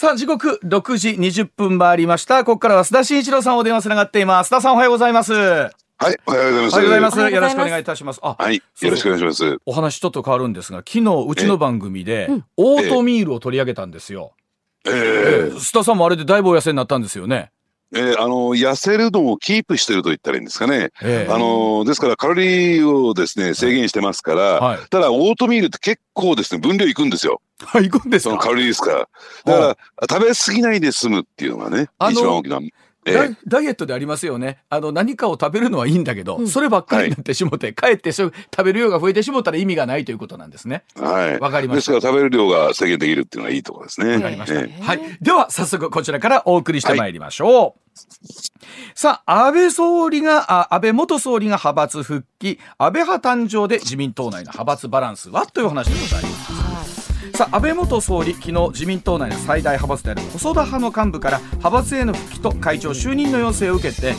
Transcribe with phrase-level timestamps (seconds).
[0.00, 2.42] さあ、時刻6時20分回りました。
[2.42, 4.46] ここからは須田慎一郎さんお電話つながっています。
[4.46, 5.34] 須田さんおはようございます。
[5.34, 6.74] おはい、おはようございます。
[6.74, 8.20] おはようございますよろしくお願いいたします。
[8.22, 9.58] あ、はい、よろしくお願いします。
[9.66, 14.32] お話ちょっと変わるんですが、昨日うちの番組でオートミールを取り上げたんですよ。
[14.86, 17.50] ええーー須田さんもあれでだいぶお痩せになったんですよね。
[17.92, 20.90] えーあの、痩せるのをキープしてると言ったらいいんですかね。
[21.02, 27.40] ええあの、ですからカロリーをですね、制限してますから、はいただオートミールって結構ですね、分量いくんですよ。
[27.62, 28.30] はい、行くんですか？
[28.30, 28.98] そのカロリーですから。
[28.98, 32.60] だから、食べ過ぎないで済むっていうのがね、一番大きな。
[33.06, 34.58] えダイエットでありますよね。
[34.68, 38.32] あの、何かを食べるのはいいんだけど、そればっかりになってしもて、かえって食
[38.62, 40.84] べる量が増えてしもったら意味がないということなんですね。
[40.96, 41.38] はい。
[41.40, 44.14] わかりましたですから食べる量が制限できるっていうのがいいところですね。
[44.16, 44.60] わかりました。
[44.60, 45.00] ええはい。
[45.20, 47.80] では、早速こちらからお送りしてまいりましょう。
[48.94, 55.46] さあ、安倍総理が、あ安倍元総理が派閥復帰、安倍派誕生で自民党内の派閥バランスは？
[55.46, 56.69] というお話でございます。
[57.34, 64.14] さあ安倍元総理、昨日自民党内の最大派閥である細田派の幹部から派閥への復帰と会長就任の要請を受けて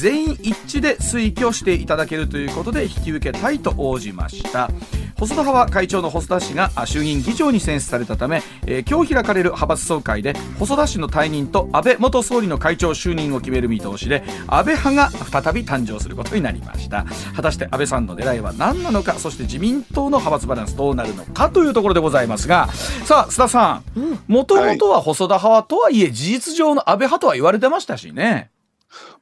[0.00, 4.70] 全員一致で推挙していただけるということで引き受けたいと応じました。
[5.18, 15.10] 細田派は会長の細田氏があ衆議院議長に選出されたため、えー今日開かれる派閥総会で細田氏の退任と安倍元総理の会長就任を決める見通しで安倍派が
[15.42, 17.04] 再び誕生することになりました。
[17.36, 22.68] 果たして安倍さんの狙いは何なのかそして自民党の派閥バランスどうなるのかというところでございますが
[23.04, 24.18] さあ須田さん。
[24.26, 28.50] もともとは細田派はとはいえ事実上の安倍派とは言われてましたしね。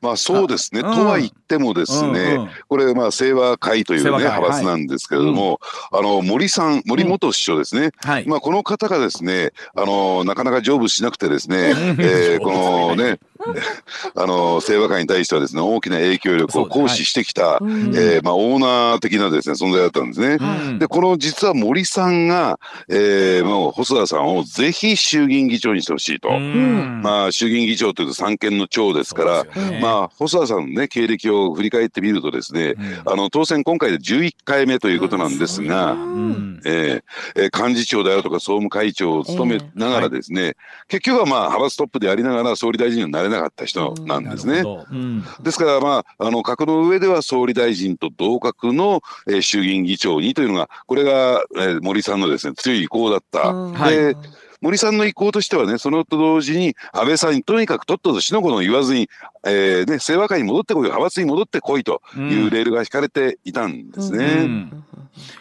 [0.00, 0.82] まあそうですね。
[0.82, 2.50] とは言ってもですね、うんうん。
[2.68, 5.60] これまあ清和会というね派閥なんですけれども、
[5.92, 7.90] あの森さん、森元首相ですね。
[8.02, 8.26] はい。
[8.26, 13.18] まあこの方がですね、あのなかなか成仏しなくてですね、えーこのね、
[14.14, 20.38] あの清和会に対してはですね大きな影響力を行使してきた、えーまあオーナー的なですね存在だったんですね。
[20.40, 20.78] うん。
[20.78, 26.28] でこの実は森さんが、えーもう細田さんをぜひ衆議院議長にしてほしいと。
[26.28, 27.00] うん。
[27.02, 29.80] まあ、衆議院議長というと三権の長ですから、ね。
[29.80, 32.74] まあ、細田さんのね、経歴を振り返ってみるとですね、
[33.06, 36.60] あの、当選今回で11回目ということなんですが、うん。
[36.64, 40.54] えーえー幹事長であるとか総務会長を務めながらですね、
[40.88, 44.62] 結局はまあ派閥トップでありながら総理大臣になれなかった人なんですね。
[44.90, 45.24] うん。
[45.42, 53.52] ですからまあ、あの、格の上では総理大臣と同格の、えー衆議院議長にというのが、これが、えー森さんのですね、強い意向だった。
[53.52, 53.96] はい。
[53.96, 54.16] で、
[54.60, 59.08] 森さんの意向としてはね、そのと同時に、安倍さんにとにかくとっととしのごの言わずに、
[59.46, 64.24] えーね、清和会に戻ってこい、派閥に戻ってこいというレールが引かれていたんですね。
[64.24, 64.84] うん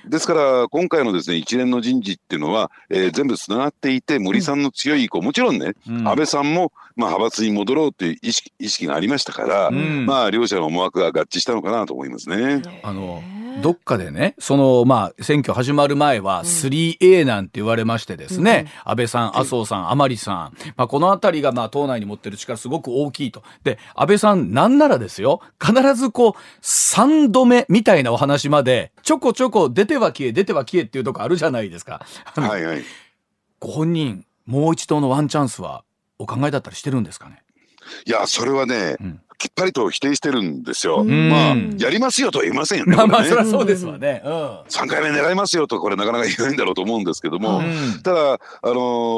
[0.07, 6.07] ですから、今回のですね、一連の人事っていうのは、えー全部つながっていて、森さんの強い意向、もちろんね、うん。
[6.07, 10.05] 安倍さんも、まあ、派閥に戻ろうという意識意識がありましたから、ん。
[10.05, 12.61] まあ、両者の思惑が合致したのかなと思いますね。
[12.83, 13.23] あの
[13.61, 23.43] どっかでねそのまあ選挙始まる前は 3A なんて言われましてですね、安倍さん麻生さん甘利さん、まあ、この辺りがまあ党内に持ってる力すごく大きいと。
[23.63, 32.05] で安倍さんなんならですよ必ずこう3度目みたいなお話までちょこちょこ出ては消え出ては消えっていうとこあるじゃないですか。
[32.35, 32.83] はいはい。
[33.59, 35.83] ご本人もう一度のワンチャンスは
[36.19, 37.43] お考えだったりしてるんですかね？
[38.05, 41.03] いや、それはね、んきっぱりと否定してるんですよ。
[41.03, 41.29] ん。
[41.29, 42.95] まあ、やりますよとは言いませんよね。
[42.95, 44.21] まあまあそりゃそうですわね。
[44.25, 44.31] うん。
[44.31, 48.01] 3回目狙いますよとこれなかなか言えないんだろうと思うんですけども、うん。
[48.01, 48.73] ただ、あの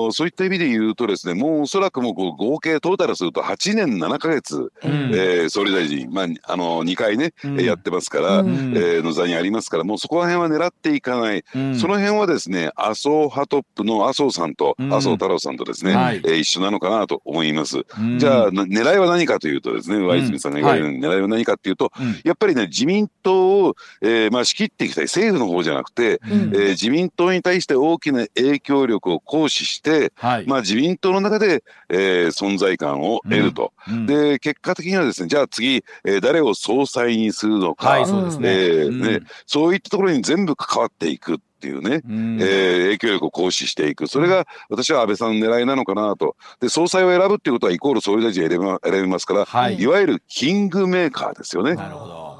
[0.08, 4.70] ーそういった意味で言うとですねもうおそらくもう合計トータルすると8年7ヶ月、ん。
[4.84, 7.62] えー総理大臣、まああの2回ね、うん。
[7.62, 8.48] やってますから、ん。
[8.76, 11.76] えーの座にありますからもうそこら辺は狙っていかない、うん。
[11.80, 14.94] その辺はですね麻生派トップの麻生さんと、うん。
[14.94, 16.18] 麻生太郎さんとですね、はい。
[16.18, 17.86] えー一緒なのかなと思います。
[18.00, 18.20] うん。
[18.20, 20.54] じゃあな狙いは何かというとですね上泉さん。
[20.54, 22.20] が言われる狙いは何かっていうと、うん。
[22.24, 25.06] やっぱりね自民党を、えーまあ、仕切っていきたい。
[25.06, 26.32] 政府の方じゃなくて、うん。
[26.32, 30.46] えー自民党に対して大きな影響力を行使して、はい。
[30.48, 33.74] まあ、自民党の中で、えー存在感を得ると。
[33.88, 34.06] うん。
[34.06, 38.50] で結果的にはですねじゃあ次、えー誰を総裁にするのか、はいそうですね。
[38.52, 42.38] えそういったところに全部関わっていくっていうね、うん。
[42.42, 49.76] えー影響力を行使していく、それが私は安倍さんの狙いなのかなと、で総裁を選ぶっていうことは、イコール総理大臣を選びま選びますから、はい。
[49.80, 52.40] い、わゆるキングメーカーですよね、なるほど。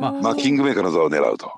[0.00, 1.50] まあまあ、キングメーカーの座を狙うと。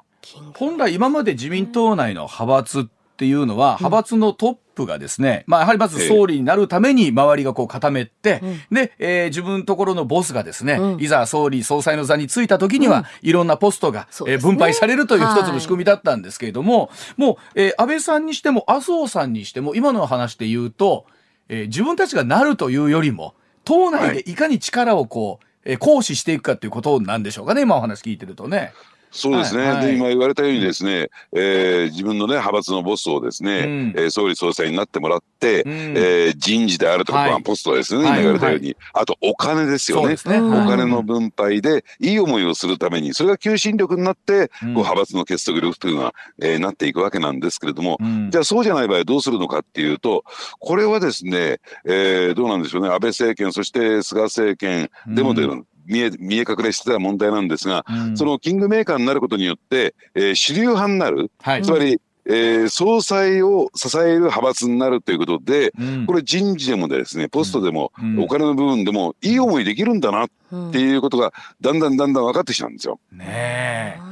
[0.54, 2.84] 本来今まで自民党内の派閥っ
[3.18, 21.06] ていうのは派閥のトップがですね、まあやはりまず総理になるために周りがこう固めて、で、えー自分のところのボスがですね、いざ総理総裁の座についた時には、いろんなポストが、えー分配されるという一つのはい仕組みだったんですけれども、もう、えー安倍さんにしても麻生さんにしても今の話で言うと、
[21.48, 23.34] えー自分たちがなるというよりも
[23.64, 24.34] 党内でい。
[24.36, 28.72] かに力をこう、えー行使していくかということなんでしょうかね今お話聞いてるとね。
[29.10, 29.86] そうですね、はいはい。
[29.86, 33.94] で今言われたようにですね、えー自分のね派閥のボスをですね、うん。
[33.96, 35.72] えー総理総裁になってもらって、うん。
[35.72, 37.30] えー人事であるとか、はい。
[37.30, 38.20] まあポストですよね、はい。
[38.20, 40.16] 今言われたように、あとお金ですよね。
[40.26, 40.40] ね。
[40.40, 44.48] お金の分配でいい思いをするためにそれが求心力になって、うん。
[44.48, 48.30] こう派閥の結束力というのは、えーなっていくわけなんですけれども、うん。
[48.30, 50.24] じゃあそうじゃない場合はどうするのかっていうと
[50.58, 52.88] これはですね、えーどうなんでしょうね。
[52.88, 58.16] 安倍政権そして菅政権でもで、うん見え見え隠れしてた問題なんですが、うん。
[58.16, 61.62] そのキングメーカーになることによって、えー主流派になる、はい。
[61.62, 66.06] つまり、えー総裁を支える派閥になるということで、うん。
[66.06, 68.20] これ人事でもですね、ポストでも、うん。
[68.20, 72.98] お金の部分でも、いい思いできるんだなっうんていうことが、だんだんだんだん分かってきたんですよ。
[73.12, 74.07] ねえ。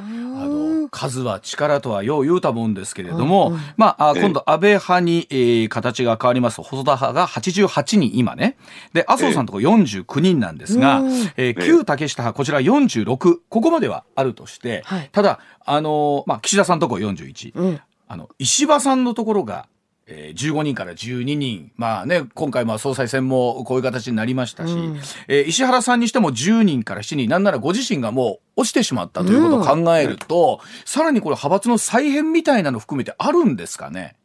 [0.91, 3.61] 数は力とはよう言うたもんですけれども、うんうん。
[3.77, 6.63] まあ今度安倍派に、えー形が変わります。
[6.63, 8.57] 細田派が88人今ね。
[8.93, 11.13] で麻生さんのところ49人なんですが、うん。
[11.37, 15.09] えー旧竹下派こちら46ここまではあるとして、はい。
[15.13, 17.81] ただあのーまあ岸田さんのところ41、うん。
[18.09, 19.67] あの石破さんのところが、
[20.09, 21.73] えー15人から12人。
[21.77, 25.01] まあね今回まあ総裁選もこういう形になりましたし、うん。
[25.29, 27.29] えー石原さんにしても10人から7人。
[27.29, 34.17] なんならご自身がもう落ちてしまったということを考えると、さらにこれ派閥の再編みたいなの含めてあるんですかね？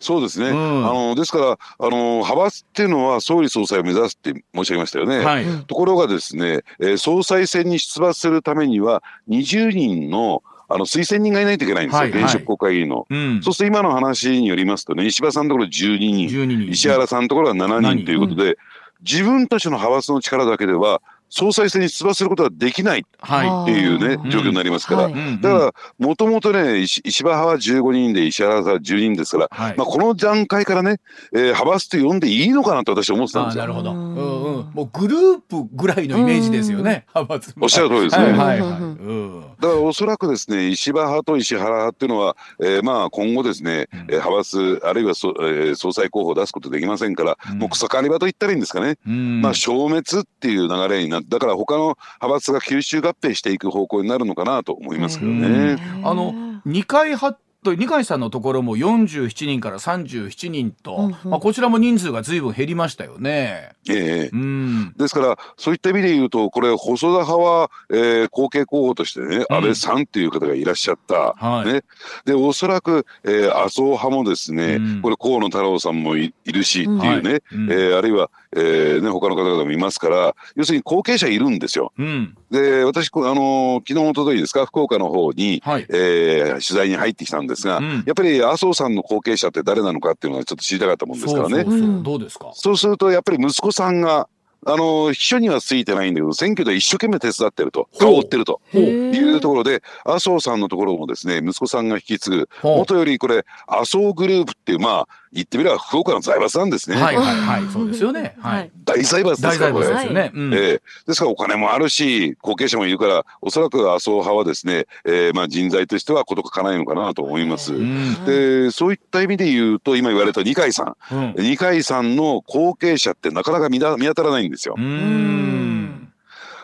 [0.00, 0.50] そうですね。
[0.50, 0.86] うん。
[0.88, 1.56] あのですから、あ
[1.90, 5.18] の派閥っていうのは総理総裁を目指すって申し上げましたよね。
[5.18, 12.22] はい、ところがですね、えー総裁選に出馬するためには、20人のあの推薦人がいないといけないんですよ、はいはい。
[12.22, 13.06] 現職国会議員の。
[13.08, 16.70] うん、そうすると今の話によりますとね、石破さんのところ12人、12人。
[16.70, 18.56] 石原さんのところは7人ということで、
[19.02, 25.40] 自分たちの派閥の力だけでは、総裁選に出馬することができないっはていうねあー、状況になりますから、はいい、うん。
[25.40, 29.74] だから、もともとね、石石破派は15人で、石原さんは10人ですから、はい。
[29.76, 31.00] まあ、この段階からね、
[31.32, 33.62] えー派閥と呼んでいいのかなと私は思ってたんですよ。
[33.62, 38.32] なるほど、ううんんうん、もうグループぐらいのイメージですよね、派閥おっしゃる通りですね。
[38.32, 43.98] はいはいだからおそらくですね、石破派と石原派っていうのは、えーまあ今後ですね、うん。
[44.00, 47.58] えー派閥、あるいはそ、えー総裁候補を出すことできませんから、うん。
[47.58, 48.96] もう草刈り場と言ったらいいんですかね。
[49.06, 49.40] うん。
[49.40, 55.76] まあ消滅っていう流れになって、だから他の派閥が吸収合併していく方向になるのかなと思いますけどね。
[55.98, 56.06] うん。
[56.06, 56.34] あの
[56.64, 61.30] 二階派と二階さんのところも47人から37人と、うんうん。
[61.30, 63.70] まあ、こちらも人数がずいぶん減りましたよね。
[63.88, 64.30] ええ。
[64.32, 64.92] うん。
[64.96, 69.56] ですから、そういった意味で言うと、これ、細田派は、えー後継候補としてね、うん。
[69.56, 71.34] 安倍さんっていう方がいらっしゃった。
[71.34, 71.72] はい。
[71.72, 71.82] ね。
[72.24, 75.02] で、おそらく、えー麻生派もですね、うん。
[75.02, 77.42] これ、河野太郎さんもいいるしっていうね、はい。
[77.52, 77.72] うん。
[77.72, 81.92] えーあるいは、えーね、他の方々もいますから、要するに後継者いるんですよ。
[81.98, 82.36] うん。
[82.50, 85.86] で、私、こあのー昨日、おとといですか、福岡の方に、はい。
[85.88, 88.04] えー取材に入ってきたんですが、うん。
[88.06, 91.64] やっぱり麻生さんの後継者って誰なのかっていうのはちょっと知りたかったもんですからね。
[92.02, 92.50] どうですか？
[92.54, 94.28] そうすると、やっぱり息子さんが、
[94.66, 98.62] あの、秘書にはついてないんだけど、選挙で一生懸命手伝ってると、顔を追ってると。
[98.72, 102.78] へいうーところで、麻生さんのところもですね、息子さんが引き継ぐ、ほう。
[102.78, 106.96] 元よりこれ、麻生グループっていう、まあ、言ってみれば福岡の財閥なんですね。
[106.96, 107.72] はいはいはい。
[107.72, 108.36] そうですよね。
[108.40, 108.70] はい。
[108.84, 109.86] 大財閥で大すから、これ。
[109.86, 110.54] 財閥ですよね、うん。
[110.54, 110.82] ええ。
[111.06, 117.74] ですからお金もあるし、後継者もいるから、おそらく麻生派はですね、えーまあ人材としては事欠かないのかなと思います。
[117.74, 118.24] うん。
[118.24, 121.14] で、そういった意味で言うと、今言われた二階さん。
[121.14, 121.34] うん。
[121.36, 124.76] 二階さんの後継者ってなかなか見だ見当たらないんですよ。
[124.78, 124.80] う。
[124.80, 125.73] ん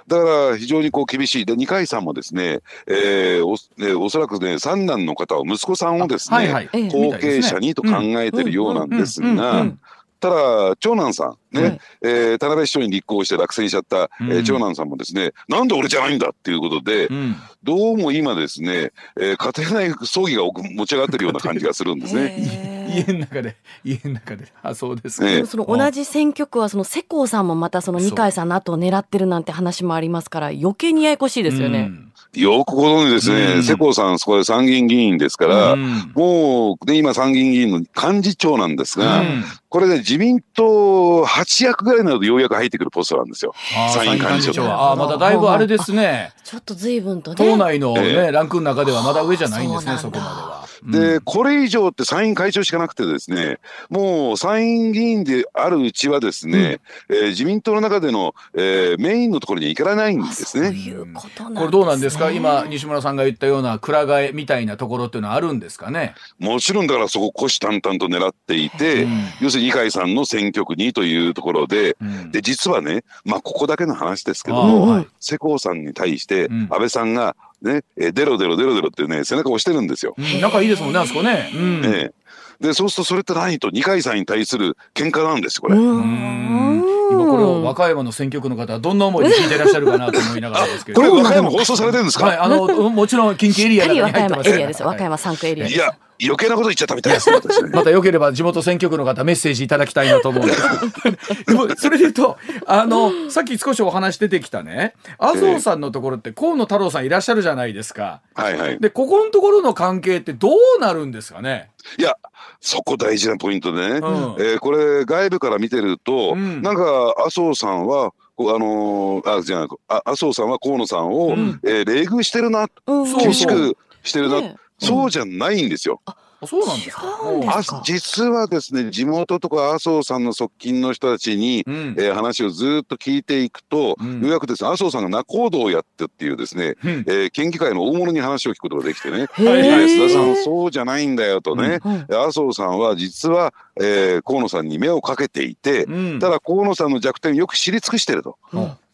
[0.06, 1.46] だから非常にこう厳しい。
[1.46, 6.68] で、二階さんもですね、えーおえーおそらくね、三男の方は息子さんをですね、はいはい。
[6.72, 6.88] ええ。
[6.88, 9.78] 後継者にと考えてるようなんですがうん、
[10.20, 11.80] ただ、長男さん、ね、はい。
[12.02, 14.44] えー田辺市長に立候補して落選しちゃった、えーうん。
[14.44, 17.36] 長男さんもですね、なんで俺じゃないんだっていうことで、うん。
[17.62, 22.79] どうも今ですね、えー家庭内葬儀が持ち上がってるような感じがするんですね。
[22.90, 31.80] 家の中で 家の中であそうですか、ええでもその同じ選挙区はその世耕さんもまたその二階さんの後を狙ってるなんて話もありますから余計にややこしいですよね。
[31.80, 32.10] うん。
[32.34, 33.62] よくご存知ですね、うん。
[33.62, 36.12] 世耕さん、そこで参議院議員ですから、うん。
[36.14, 39.44] もう、ね、今参議院議員の幹事長なんですが、うん。
[39.68, 43.52] これね、自民党8役ぐらいになるとようやく入ってくるポストなんですよ。
[43.76, 44.92] あー参院幹事長は。
[44.92, 46.32] あーまだだいぶあれですね。
[46.44, 47.36] ちょっと随分とね。
[47.36, 50.69] 党内のね、えランクの中ではまだ上じゃないんですねそこまでは。
[50.84, 53.58] で、これ以上って参院会長しかなくてですね、
[53.88, 60.70] もう参院議員であるうちはですね、えー自民党の中での、えーメインのところに行かないんあですね。
[60.70, 61.54] いうことなんですね。
[61.56, 62.30] これどうなんですか？
[62.30, 66.14] 今西村さんが言ったような蔵替えみたいなところっていうのはあるんですかね？
[66.38, 69.20] もちろんだからそこ虎視眈々と狙っていて、うん。
[69.40, 72.30] 要するに二階さんの選挙区にというところで、うん。
[72.30, 75.06] で、実はね、まあここだけの話ですけども、はい。
[75.20, 76.62] 世耕さんに対してうん。
[76.70, 80.14] 安倍さんがね、えー出ろ出ろ出ろ出ろってね、背中を押してるんですよ。
[80.16, 81.50] うん仲いいですもんねあそこね。
[81.54, 82.20] うんええ
[82.60, 85.76] でそうするとそれって何と二階さんに対する喧嘩なんですこれ。
[85.76, 94.82] うん今これを和歌山の選挙区の方はどんな思いで聞いていらっしゃるかなと思いながらですけれこどれ和歌山放送されてるんですか、はい、あのもちろん近畿エリアに入ってますり和歌山エリアです。
[94.82, 95.76] 和歌山3区エリアです。
[95.76, 97.38] いや余計なこと言っちゃったみたいですね
[97.72, 100.62] また良ければ地元選挙区の方メッセージいただきたいなと思うんです。
[101.46, 102.36] でもそれで言うと
[102.66, 104.94] あのさっき少しお話出てきたね。
[105.18, 108.20] 麻生さんのところって河野太郎さんいらっしゃるじゃないですか。
[108.34, 108.78] はいはい。
[108.80, 111.70] でここのところの関係ってどうなるんですかね？
[111.98, 112.14] いや
[112.60, 114.00] そこ大事なポイントでね、うん。
[114.38, 116.60] えーこれ外部から見てると、うん。
[116.62, 121.60] なんか麻生さんはあのーあじゃああ麻生さんは河野さんを、ん。
[121.64, 122.66] えー冷遇してるな。
[122.86, 123.06] うん。
[123.06, 126.00] そう厳しくしてるな、ねそうじゃないんですよ。
[126.04, 127.82] あそうなんですか？
[127.84, 131.74] 実はですね地元とか麻生さんの側近の人たちに、うん。
[131.98, 134.22] えー話をずっと聞いていくと、うん。
[134.22, 134.64] ようやくです。
[134.64, 136.90] ね麻生さんが仲人をやってっていうですね、うん。
[137.06, 139.44] えー県議会の大物に話を聞くことができてね、へー。
[139.44, 141.92] はいはい須田さんそうじゃないんだよとね、うん。
[142.08, 146.18] 麻生さんは実は、えー河野さんに目をかけていて、うん。
[146.20, 148.38] ただ河野さんの弱点をよく知り尽くしてると。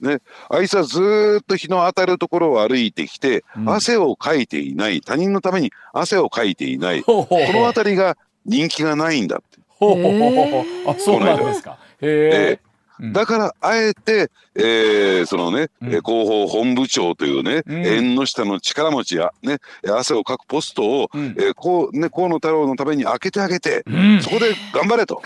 [0.01, 0.19] うんね、
[0.51, 3.71] あいつはずーっと日の当たるところを歩いてきて、うん。
[3.71, 5.01] 汗をかいていない。
[5.01, 7.03] 他人のために汗をかいていない。
[7.03, 7.63] こほうほうほう。
[7.63, 9.59] の辺りが人気がないんだって。
[9.69, 10.91] ほうほうほうほう。
[10.91, 11.79] あそうなんですか。
[12.01, 12.66] へえうん
[13.13, 15.89] だからあえて、えーそのね、うん。
[15.95, 17.87] えー広報本部長というね、うん。
[17.87, 21.37] 縁の下の力持ちや、ね、汗をかくポストを、うん。
[21.39, 24.23] えーこうね、河野太郎のために開けてあげて、うん。
[24.23, 25.23] そこで頑張れと、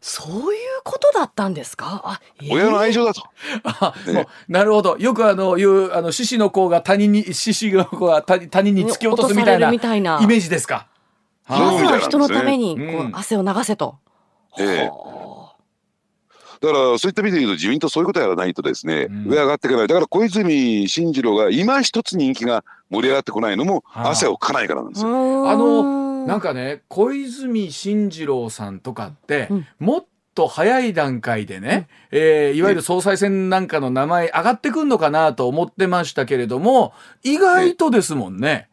[0.00, 2.02] そういうことだったんですか？
[2.04, 2.52] あ、えー。
[2.52, 3.22] 親の愛情だと。
[3.64, 4.96] あねもうなるほど。
[4.98, 10.20] よくあのいうあの獅子の子が他人に獅子の子が他他人に突き落とすみたいな落とされるみたいな。
[10.22, 10.86] イメージですか？
[11.48, 13.10] そうまずは人のためにこううん。
[13.16, 13.96] 汗を流せと。
[14.58, 14.88] ええ。
[14.88, 15.29] は
[16.60, 19.24] だからそういった意味で言うと自民党そういうことやらないとですね、うん。
[19.26, 19.88] 上上がっていかない。
[19.88, 24.10] だから小泉進次郎が今一つ人気が盛り上がってこないのもはあ。
[24.10, 25.50] 汗をかないからなんですあよ。
[25.50, 29.66] あののなんかね小泉進次郎さんとかって、うん。
[29.78, 38.69] もっと早い段階でね、えーいわゆる総裁選なんかの名前上がってくんのかなと思ってましたけれども意外とですもんね。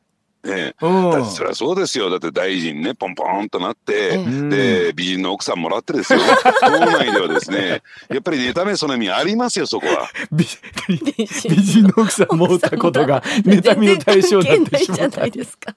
[0.48, 0.76] ね。
[0.82, 1.12] うん。
[1.12, 2.10] だってそりゃそうですよ。
[2.10, 4.50] だって大臣ねポンポンとなって、ええうん。
[4.50, 6.20] で美人の奥さんもらってですよ。
[6.62, 7.82] 党内ではですね。
[8.10, 10.10] やっぱり妬めその意味ありますよそこは。
[10.32, 10.46] 美
[10.88, 15.32] 美人の奥さん持ったことが妬みの対象になってしまったいじゃない。
[15.32, 15.76] ですか。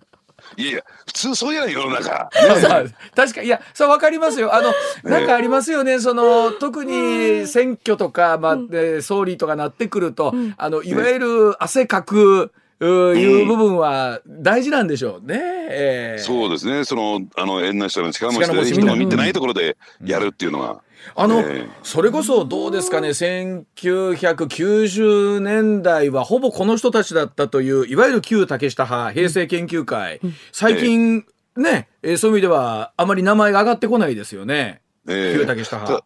[0.57, 2.29] いやいや普通そうじゃない世の中。
[2.61, 2.85] さ
[3.15, 4.55] 確かいやそうわかりますよ。
[4.55, 4.73] あの
[5.05, 6.01] なんかありますよね。
[6.01, 10.55] その特に選挙とか、まあえー総理とかなってくると、うん。
[10.57, 12.53] あのいわゆる汗かくう
[12.87, 15.39] いう部分は大事なんでしょうね。
[15.71, 16.85] えーそうですね。
[16.85, 20.83] そのあの縁な人の力持ちで人が見てないところでやるっていうのは。
[21.15, 21.69] あの、ええ。
[21.83, 23.09] それこそどうですかね。
[23.11, 30.21] 1990年代はほぼこの人たちだったといういわゆる旧竹下派平成研究会、
[30.53, 31.25] 最近
[31.57, 35.39] ね、えーそういう意味ではあまり名前が上がってこないですよね、ええ。
[35.39, 36.05] 旧竹下派。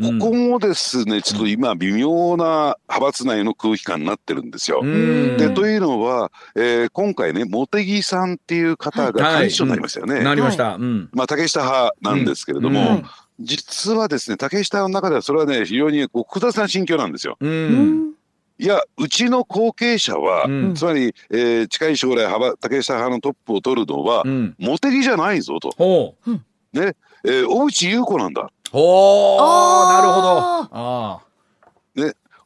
[0.00, 4.80] ここもですね、ちょっと今微妙な派閥内の空気感になってるんですよ。
[4.82, 5.36] うん。
[5.38, 10.22] でというのは、えー今回ね茂木さんっていう方が幹事長になりましたよね。
[10.22, 10.74] なりました。
[10.74, 11.08] うん。
[11.12, 13.04] まあ、竹下派なんですけれども、うん。
[13.40, 17.36] 実はですね竹下の中ではそれはね非常にこう複雑な心境なんですよ。
[17.40, 18.00] ううん。
[18.10, 18.12] ん
[18.58, 20.74] いやうちの後継者は、うん。
[20.74, 24.54] つまり、えー近い将来派竹下派のトップを取るのは、うん。
[24.58, 26.14] 茂木じゃないぞと、
[26.72, 26.96] ね。
[27.24, 28.50] えー小渕優子なんだ。
[28.70, 30.38] ほうなるほど。
[30.38, 31.20] ああ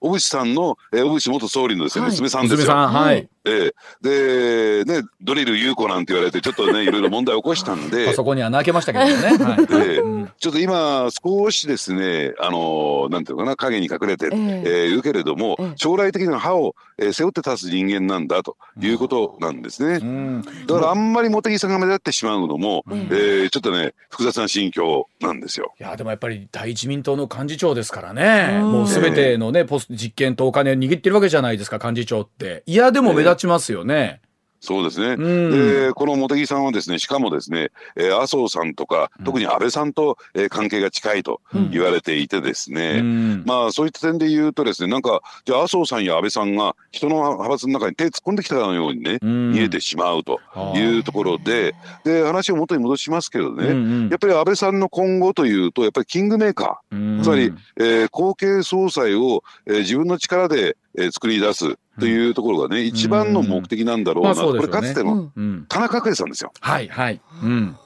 [0.00, 2.56] 小渕さんの、えー小渕元総理のですね、はい娘さんですよ。
[2.58, 3.28] 娘さんはい。
[3.44, 3.73] え
[4.04, 4.85] え。
[4.85, 8.09] でねドリル優子なんて言われてちょっとね いろいろ問題起こしたんで。
[8.09, 9.12] あそこには泣けましたけどね。
[9.44, 10.32] はい。
[10.38, 14.62] ちょっと今少しですねあのなんていうのかな影に隠れて、ええ。
[14.66, 15.73] えーいるけれども、ええ。
[15.76, 19.99] 将来的な歯を、えー背負って立つ人間なんだということなんですね。
[20.00, 20.42] うん。
[20.66, 23.09] だからあんまり茂木さんが目立ってしまうのも、うん。
[23.11, 25.73] えーちょっとね複雑な心境なんですよ。
[25.80, 28.73] いやでもやっぱり大自民党の幹事長ですからね、うん。
[28.73, 32.62] もうすべてのね、ポス実権とお金を握ってるわけじゃないですか幹事長って。
[32.66, 34.20] いやでも目立ちますよね。
[34.62, 35.14] そうですね。
[35.18, 35.50] うん。
[35.87, 41.40] でこの茂木さんはですねしかもですね、えー麻生さんとか特に安倍さんと、えー関係が近いと
[41.72, 43.42] 言われていてですね、うん。
[43.46, 49.52] まあそういった点で言うとですねなんかじゃあ麻生さんや安倍さんが人の派閥の中に手突っ込んできたかのようにね、うん。
[49.52, 50.40] 見えてしまうと
[50.76, 54.08] いうところでで話を元に戻しますけどね、うんうん。
[54.10, 57.20] やっぱり安倍さんの今後というとやっぱりキングメーカうん。
[57.20, 65.30] ーつまり、えー後継総裁を、えー自分の力で、えー作り出すというところがね、一番の目的なんだろうな、これかつての
[65.69, 66.52] 田中圭さんですよ。
[66.61, 67.76] はいはい、うん。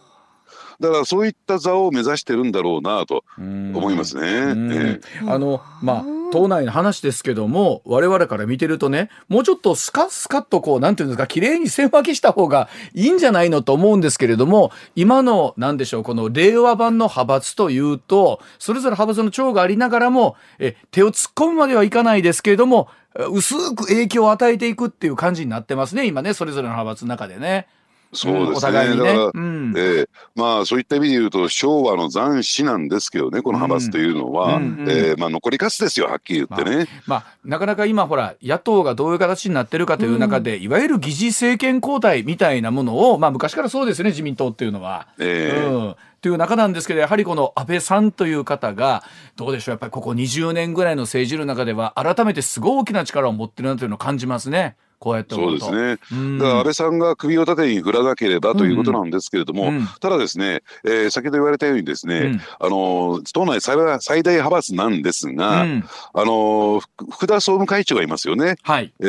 [0.81, 3.73] だからそういった座を目指してるんだろうなとうん。
[3.77, 5.01] 思いますね。
[5.27, 6.05] あのまあ
[6.35, 22.89] 党内の話ですけども、我々から見てるとね、もうちょっとスカスカッとこう、なんていうんですか、綺麗に線分けした方がいいんじゃないのと思うんですけれども、今の、なんでしょう、この令和版の派閥というと、それぞれ派閥の長がありながらも、え、手を突っ込むまではいかないですけれども、
[23.31, 27.67] 薄く影響を与えていくっていう感じになってますね、今ね、それぞれの派閥の中でね。
[28.15, 28.73] そうですね。
[28.73, 28.97] ね。
[28.97, 36.87] だから、うん、えー、まあそういった意味で言うと昭和の残死なんですけどねこの派閥というのは、うんうん、えー、まあ残りかすですよはっきり言ってね。
[37.07, 45.09] まあ、まあ、なかなか今ほら野党がどういう形になってるかという中で、うん、いわゆる疑似政権交代みたいなものをまあ昔からそうですね自民党っていうのは。
[45.19, 49.05] えー、うんという中なんですけどやはりこの安倍さんという方が
[49.37, 54.75] どうでしょうやっぱりここ20年ぐらいの政治の中では改めてすごい大きな力を持ってるなというのを感じますね。
[55.05, 65.67] こうやってそうですね、うん、だから安倍さんが首を縦に振らなければということなんですけれども、うん、ただですね、えー、先ほど言われたようにですね、うん、あの党内最最大派閥なんですが、あ
[66.15, 66.81] の
[67.11, 68.95] 福田総務会長がいますよね、はい。
[69.01, 69.05] え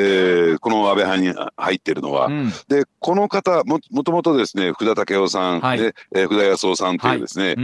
[0.56, 2.30] ー、この安倍派に入っているのは。
[2.68, 7.58] でこの方ももともとですね福田赳夫さん、はい、で、えー、福田康夫さんというですね、はい、え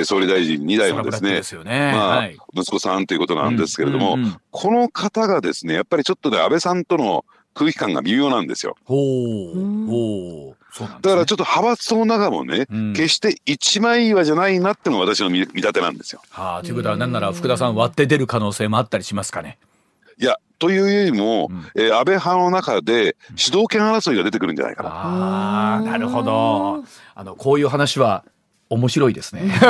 [0.00, 4.16] ー、総理大臣2代のですね、ね、まあ、はい、息子さんということなんですけれども、
[4.50, 7.24] この方がですねやっぱりちょっとね安倍さんとの
[7.58, 8.76] 空気感が微妙なんですよ。
[8.84, 8.94] ほ
[9.54, 10.58] うほう
[11.02, 16.22] だからちょっと派閥の中もね、うん、決して一枚岩じゃないなってのが私の見立てなんですよ。
[16.30, 19.58] はあ、ということは何なら福田さん割って出る可能性もあったりしますかね。
[20.18, 24.90] いやというよりも、うん、えー、安倍派の中で主導権争いが出てくるんじゃないかな。
[24.90, 26.84] ああなるほど。
[27.14, 28.24] あのこういう話は
[28.70, 29.42] 面白いですね。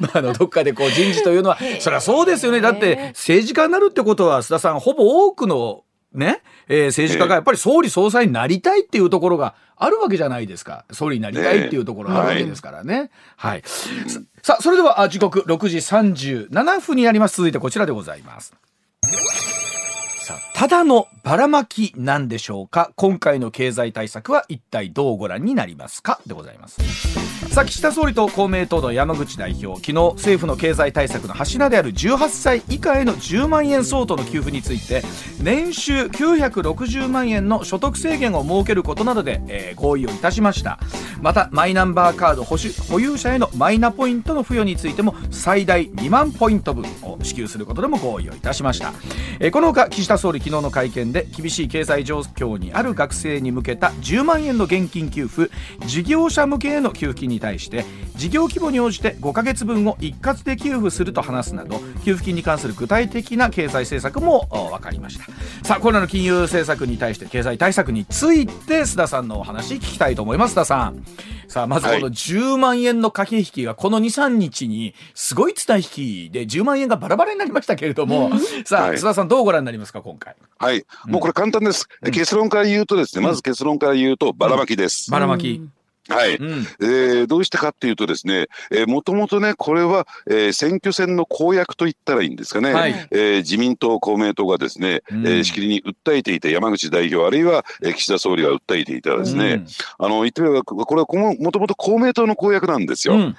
[0.00, 2.60] まあ、あのどっかでこう人事というのは そりゃそうですよね。
[2.60, 10.84] だって政治家になるってことは須田さんほぼ多くのね、えー、政治家がやっぱり総理総裁になりたいっていうところがあるわけじゃないですか。
[10.92, 13.10] 総理になりたいっていうところがあるわけですからね。
[13.36, 13.62] はい、はい、
[14.42, 17.36] さあそれでは時刻6時37分になります。
[17.36, 18.54] 続いてこちらでございます。
[20.24, 22.92] さあただのばらまきなんでしょうか？
[22.94, 26.20] 今回の経済対策は一体どうご覧になりますか？
[26.26, 26.80] でございます。
[27.52, 35.02] さあ岸田総理と公明党の山口代表昨日政府の経済対策の柱である18歳以下への10万円相当の給付について
[35.40, 40.78] 年収960万円の所得制限を設けることなどで、えー、合意をいたしました。
[41.20, 42.56] またマイナンバーカード保
[42.90, 48.92] 保有者へのマイナポイントの付与についても最大2万ポイント分を支給することでも合意をいたしました、
[49.40, 55.50] えー、このほか岸田総理昨日の会見で厳しい経済状況にある学生に向けた10万円の現金給付
[55.86, 65.24] 事業者向けへの給付金に対して事業規模に応じて5か月分を一括で給付すると話すなど給付金に関する具体的な経済政策も分かりました。
[65.66, 70.52] さあこれらの金融政策に対して経済対策について須田さんのお話聞きたいと思います。
[70.52, 71.02] 須田さん。
[71.54, 78.32] さあまずこの10万円の駆け引きがこの23日にすごい伝え引きで10万円がバラバラになりましたけれども、
[78.64, 80.34] さあ、須田さんどうご覧になりますか今回？
[80.58, 85.62] はい、もうこれ簡単です、うん、結論から言うとですねまず結論から言うとばらまきです、ばらまき
[86.08, 99.66] はい、うん、えー、どうしてかっていうとですね、えー、もともとね、これは、えー、選挙戦の公約と言ったらいいんですかね、はい、えー、自民党、公明党がですね、うん、えー、しきりに訴えていた山口代表、あるいは、えー、岸田総理が訴えていたですね、うん、
[99.98, 103.14] あの、言ってみれば、これはもともと公明党の公約なんですよ。
[103.14, 103.36] うん、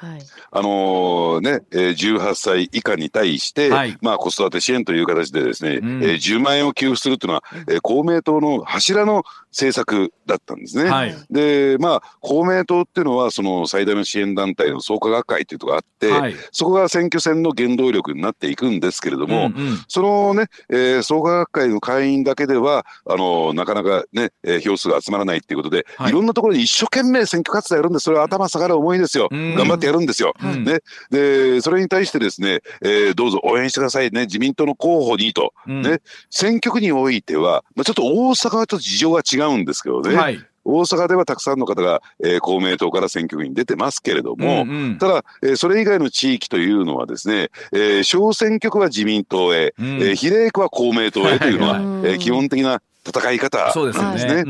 [0.51, 10.89] あのー、ね、えー、18歳以下に対して、はい、まあ、子育て支援という形でですね、うん、えー、10万円を給付するというのは、えー、公明党の柱の政策だったんですね。
[10.89, 29.27] はい、で、まあ、公明党っていうのは、その最大の支援団体の創価学会っていうとこがあって、はい、そこが選挙戦の原動力になっていくんですけれども、うんうん、そのね、えー、創価学会の会員だけでは、あのなかなかね、えー、票数が集まらないっていうことで、はい、いろんなところに一生懸命選挙活動やるんで、それは頭下がる思いですよ。
[29.31, 30.33] うん、頑張ってやるんですよ。
[30.41, 30.79] うん、ね。
[31.09, 54.43] で、それに対してですね、えー、どうぞ応援してくださいね、自民党の候補にと、うん、ね、選挙区においては、まあ、ちょっと大阪はちょっと事情が違うんですけどね、はい、大阪ではたくさんの方が、えー、公明党から選挙区に出てますけれども、うんうん、ただ、えー、それ以外の地域というのはですね、えー、小選挙区は自民党へ、うん、えー、比例区は公明党へというのは、えー、基本的な戦い方なんですね。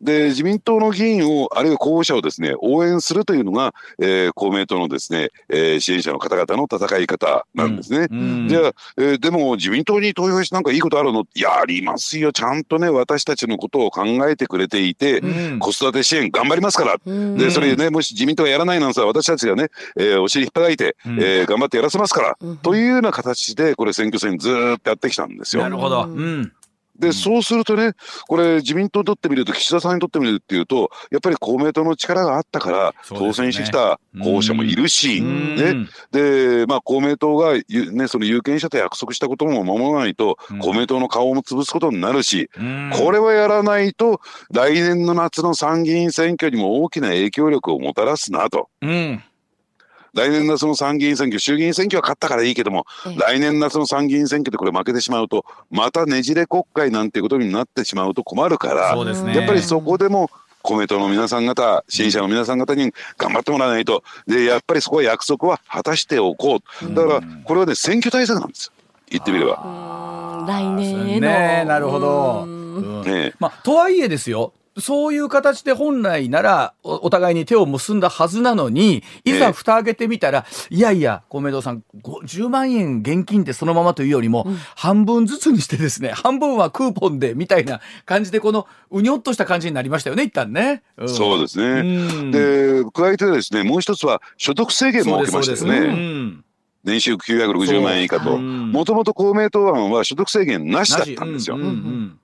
[0.00, 8.06] で自民党の議員をあるいは候補者をですね応援するというのが、えー、公明党のですね、えー、支援者の方々の戦い方なんですね。
[8.10, 8.18] うん。
[8.18, 11.26] うん、じゃあ、えー、でも自民党に投票してなんかいいことあるの？
[11.34, 12.32] いやありますよ。
[12.32, 16.96] ちゃんとね私たちのことを考えてくれていて、うん、子育て支援頑張りますから、
[17.36, 25.62] でそれねもし自民党がやらないなんて私たちがね、えー、お尻引っ叩いて、うん、えー、頑張ってやらせますから、というような形でこれ選挙戦ずっとやってきたんですよ。
[25.62, 26.52] なるほど、うん
[26.98, 27.92] で、そうするとね、
[28.26, 35.56] これ自民党にとってみると、岸田さんにとってみるっていうと、やっぱり公明党の力があったから、当選してきた候補者もいるし、うん。
[35.56, 40.58] ね、で、まあ公明党がゆ、ね、その有権者と約束したことも守らないと、うん。
[40.58, 42.90] 公明党の顔も潰すことになるし、うん。
[42.92, 44.20] これはやらないと、
[44.52, 48.68] 来年の夏の参議院選挙にも大きな影響力をもたらすなと。
[48.82, 49.22] うん
[50.14, 53.16] 来年夏の参議院選挙、衆議院選挙は勝ったからいいけども、ええ。
[53.18, 59.36] 来年夏の参議院選挙でこれ負けてしまうと、またねじれ国会なんていうことになってしまうと困るから、そうですね。
[59.36, 60.30] やっぱりそこでも
[60.62, 68.72] 公明党の皆さん方、支持者の皆さん方に頑張ってもらわないと、でやっぱりそこは約束は果たしておこう、だからこれはね、選挙対策なんです、
[69.08, 69.62] 言ってみれば。
[69.64, 70.18] うん
[70.48, 71.28] 来年への。
[71.28, 71.64] ね。
[71.66, 73.00] なるほど、うん。
[73.00, 73.02] うん。
[73.02, 90.82] ねまあ、とはいえですよそういう形で本来ならおお互いに手を結んだはずなのにいざええ蓋開けてみたら、いやいや公明党さんご10万円現金でそのままというよりも、半分ずつにしてですね 半分はクーポンでみたいな感じでこのうにょっとした感じになりましたよね一旦ね。
[91.02, 91.80] んそうですね。
[91.80, 95.86] うんで、加えてですね、もう一つは所得制限そう設けましたよね。
[95.86, 96.44] うん
[96.84, 98.38] 年収960万円以下と。
[98.38, 101.56] もともと公明党案は所得制限なしだったんですよ。
[101.56, 102.18] うんうん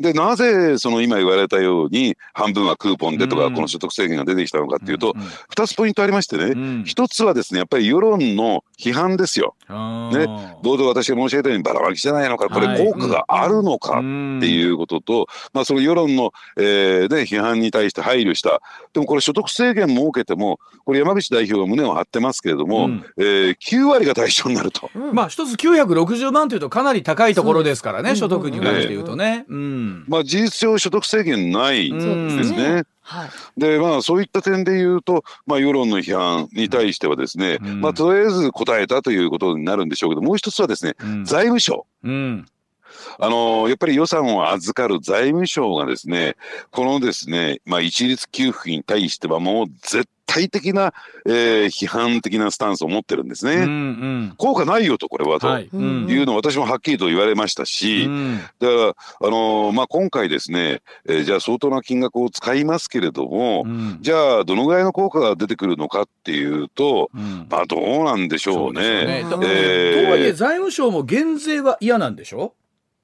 [0.00, 6.44] で、なぜその今言われたように半分はクーポンでとか、うんこの所得制限が出てきたのかっていうとうんうん、二つポイントありましてね。
[6.44, 9.54] うん一つはですね、やっぱり世論の批判ですよ。
[9.68, 18.62] あねー冒頭私が申し上げたようにばらまきじゃないのか、これはい効果があるのかっうんていうことと、まあその世論の、えーね、批判に対して配慮した。
[18.94, 24.90] でもこれ所得制限設けても、これ山口代表が胸を張ってますけれども、うんえー9割が対象になると。
[24.94, 29.44] うんまあ一つ960万というとかなり高いところですからね、所得に関して言うとね。
[29.48, 29.89] うん。
[30.06, 32.84] まあ事実上所得制限ないうんですね。
[33.02, 33.30] はい。
[33.56, 41.86] でまあそういった点で言うと、まあ、世論の批判に対してはですね、うんまあ、とりあえず答えたということになるんでしょうけどもう一つはですねうん財務省。
[42.04, 42.46] うん。
[43.18, 46.36] あのやっぱり予算を預かる財務省がですね、
[46.70, 50.92] このですね、まあ、一律給付に対してはもう絶対的な、
[51.26, 53.54] えー批判的なスタンスを持ってるんですね。
[53.54, 54.34] うんうん。
[54.36, 55.48] 効果ないよと、これはと。
[55.48, 55.68] はい。
[55.72, 69.26] うんいうのを私もはっきりと言われましたし、うんだから、あのーまあ、今回ですね、えーじゃあ相当な金額を使いますけれども、うんじゃあどのぐらいの効果が出てくるのかっていうと、うんまあどうなんでしょうね。
[69.28, 72.54] そうねえーとはいえ財務省も減税は嫌なんでしょ？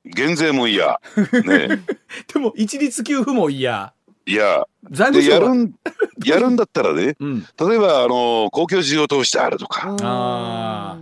[0.05, 1.01] 減税も嫌。
[1.45, 1.81] ね。
[2.33, 3.93] でも一律給付も嫌。
[4.27, 5.55] いや、財務で、や省は。
[5.55, 5.75] るん、
[6.27, 7.41] やるんだったらね、うん。
[7.41, 10.99] 例えば、あのー公共事業投資であるとか、あ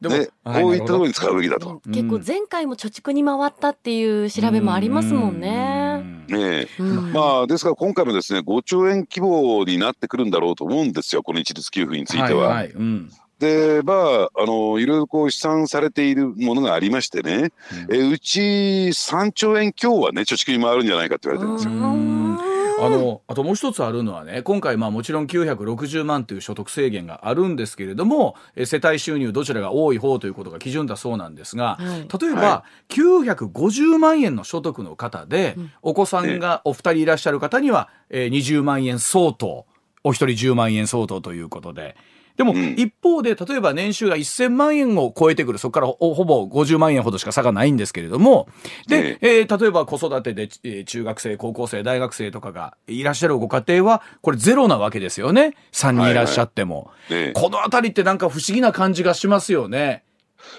[0.00, 1.80] でも、ね、はいこういったところに使うべきだと。
[1.84, 6.24] うん結構前回も貯蓄に回ったっていう調べもありますもんね。
[6.28, 12.48] ねうんまあ、ですから今回もですね、5兆円規模になってくるんだろうと思うんですよ、この一律給付については。
[12.48, 17.52] はいはいうんで、まあ、あの、いろいろこう試算されているものがありましてね、
[17.90, 22.49] えうち3兆円強はね、貯蓄に回るんじゃないかって言われてるんですよ。
[22.80, 32.08] うんあのあともう一つあるのはね今回まあもちろん960万という所得制限があるんですけれどもえ世帯収入どちらが多い方ということが基準だそうなんですが、はい。
[32.20, 39.66] 例えば、は950万円の所得の方で、お子さんがお二人いらっしゃる方には、えー20万円相当
[40.02, 41.96] お一人10万円相当ということで。
[42.40, 42.74] でもうん。
[42.78, 48.48] 一方で例えば年収が1000万円を超えてくるそこからほほぼ50万円ほどしか差がないんですけれども
[48.88, 55.54] で、えー例えば子育てで、えー中学生高校生大学生とかがいらっしゃるご家庭はこれゼロなわけですよね。
[55.72, 60.04] 3人いらっしゃっても、ねこの辺りってなんか不思議な感じがしますよね。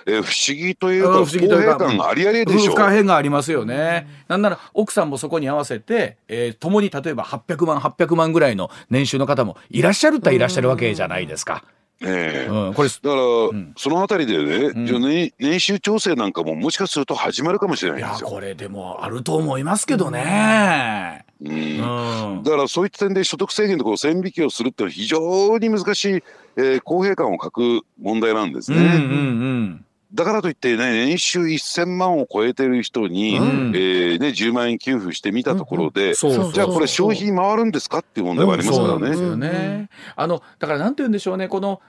[0.05, 2.77] えー不思議というか、うん不公平感ありありでしょ不。
[2.77, 4.07] 可変がありますよね。
[4.27, 11.63] なんなら奥さんもそこに合わせて、えー共に例えば800万800万ぐらいの年収の方もいらっしゃるったらいらっしゃるわけじゃないですか。
[12.03, 12.49] ええ。
[12.49, 13.73] うん、これだから、ん。
[13.77, 14.85] そのあたりでね、ん。
[14.87, 18.27] じゃあね年収調整なんかももしかすると始まるかもしれないですよ。
[18.27, 21.25] これでもあると思いますけどね。
[21.43, 21.51] うん。
[21.51, 22.43] うん。
[22.43, 26.23] だからそういった点で所得制限とこう線引きをするっていうのは非常に難しい、
[26.57, 28.77] えー公平感を欠く問題なんですね。
[28.77, 33.71] うんうんだからといってね年収1000万を超えてる人に、うん。
[33.75, 38.91] えーね、10万円給付してみたところで、そうそうじゃあこれ消費に回るんですかっていう問題はありますからね。
[38.93, 39.89] そうなんですよね。
[40.15, 41.81] あのだからなんて言うんでしょうねこの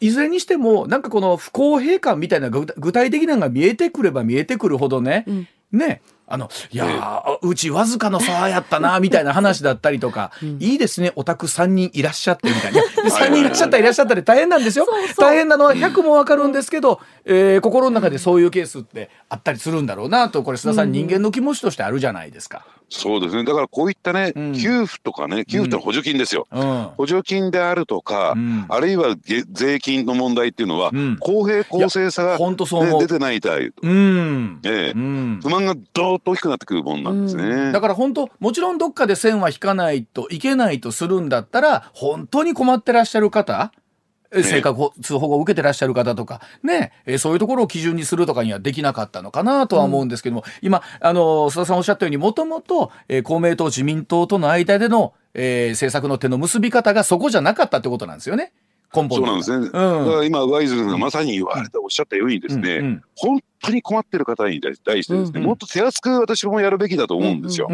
[0.00, 5.48] いずれにしてもなんかこの不公平感みたいな具具体的なのが見えてくれば見えてくるほどね、うん。
[5.72, 12.82] ねあのいやー、うちわずかの差やったなみたいな話だったりとか、 いいですねお宅3人いらっしゃってみたいな。
[12.82, 14.86] 3 人いらっしゃったらいらっしゃったで大変なんですよ。
[15.16, 22.64] 大変なのは100もわかるんですけど、えー心の中でそういうケースってあったりするんだろうなとこれ須田さん、人間の気持ちとしてあるじゃないですか。
[22.90, 23.44] そうですね。
[23.44, 24.52] だからこういったね、うん。
[24.54, 26.46] 給付とかね、給付って補助金ですよ。
[26.50, 26.88] うん。
[26.96, 28.64] 補助金であるとか、うん。
[28.68, 31.16] あるいはげ税金の問題っていうのは、うん。
[31.18, 34.60] 公平公正さが、ね出てないという、うん。
[34.64, 34.98] ええ。
[34.98, 35.40] うん。
[35.42, 37.72] 不満がどーっと大きくなってくるもんなんですね。
[37.72, 43.87] だから本当もちろんどっかで線は引かないといけないとするんだったら本当に困ってらっしゃる方え
[44.32, 46.92] 生活保護を受けてらっしゃる方とかね。
[47.06, 58.52] えそういうところを基準にするとかにはできなかったのかなとは思うんですけども、今あの須田さんおっしゃったようにもともとえー公明党自民党との間での、えー政策の手の結び方がそこじゃなかったってことなんですよね
[58.94, 59.56] 根本そうなんですね。
[59.56, 59.70] うん。
[59.70, 63.02] だから今、ワイズがまさに言われておっしゃったようにですね、うんうん。
[63.16, 65.42] 本当に困ってる方に対してですね、うんうん。
[65.44, 67.68] もっと手厚く私もやるべきだと思うんですよ。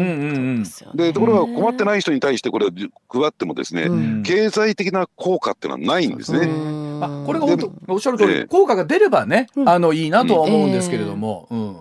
[0.93, 2.69] でところが困ってない人に対してこれを
[3.09, 4.23] 配ってもですね、うん。
[4.23, 6.39] 経済的な効果っていうのはないんですね。
[6.39, 7.03] うん。
[7.03, 8.45] あこれが本当おっしゃる通り、ええ。
[8.45, 9.69] 効果が出ればね、うん。
[9.69, 11.77] あのいいなとは思うんですけれども、うん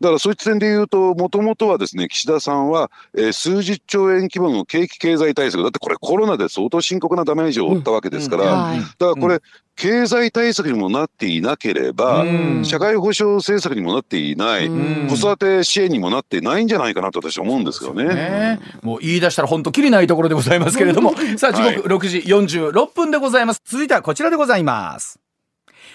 [0.00, 8.62] だからそういった点で言うと、もともとはですね、岸田さんは、えー数十兆円規模の景気経済対策、だってこれコロナで相当深刻なダメージを負ったわけですから、うん。
[8.62, 8.80] はい。
[8.80, 9.40] だからこれ、
[9.76, 12.64] 経済対策にもなっていなければ、うん。
[12.64, 15.08] 社会保障政策にもなっていない、うん。
[15.08, 18.04] 子育て支援にもなってないんじゃないかなと私は思うんですよね。
[18.04, 18.60] ね。
[18.82, 21.14] もう言い出したら本当きりないところでございますけれども。
[21.38, 23.62] さあ時刻6時46分でございます。
[23.64, 25.29] 続いてはこちらでございます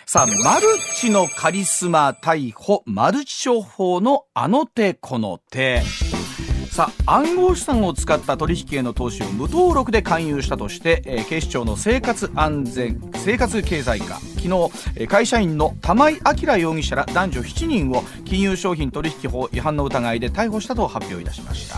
[0.08, 5.82] さあマルチのカリスマ逮捕マルチ商法のあの手この手。
[6.76, 14.16] さあ暗号資産を使った取引への投資を無登録で勧誘したとして、えー警視庁の生活安全生活経済課。
[14.16, 14.48] 昨日、
[14.98, 21.78] えー会社員の玉井明容疑者ら男女7人を金融商品取引法違反の疑いで逮捕したと発表いたしました。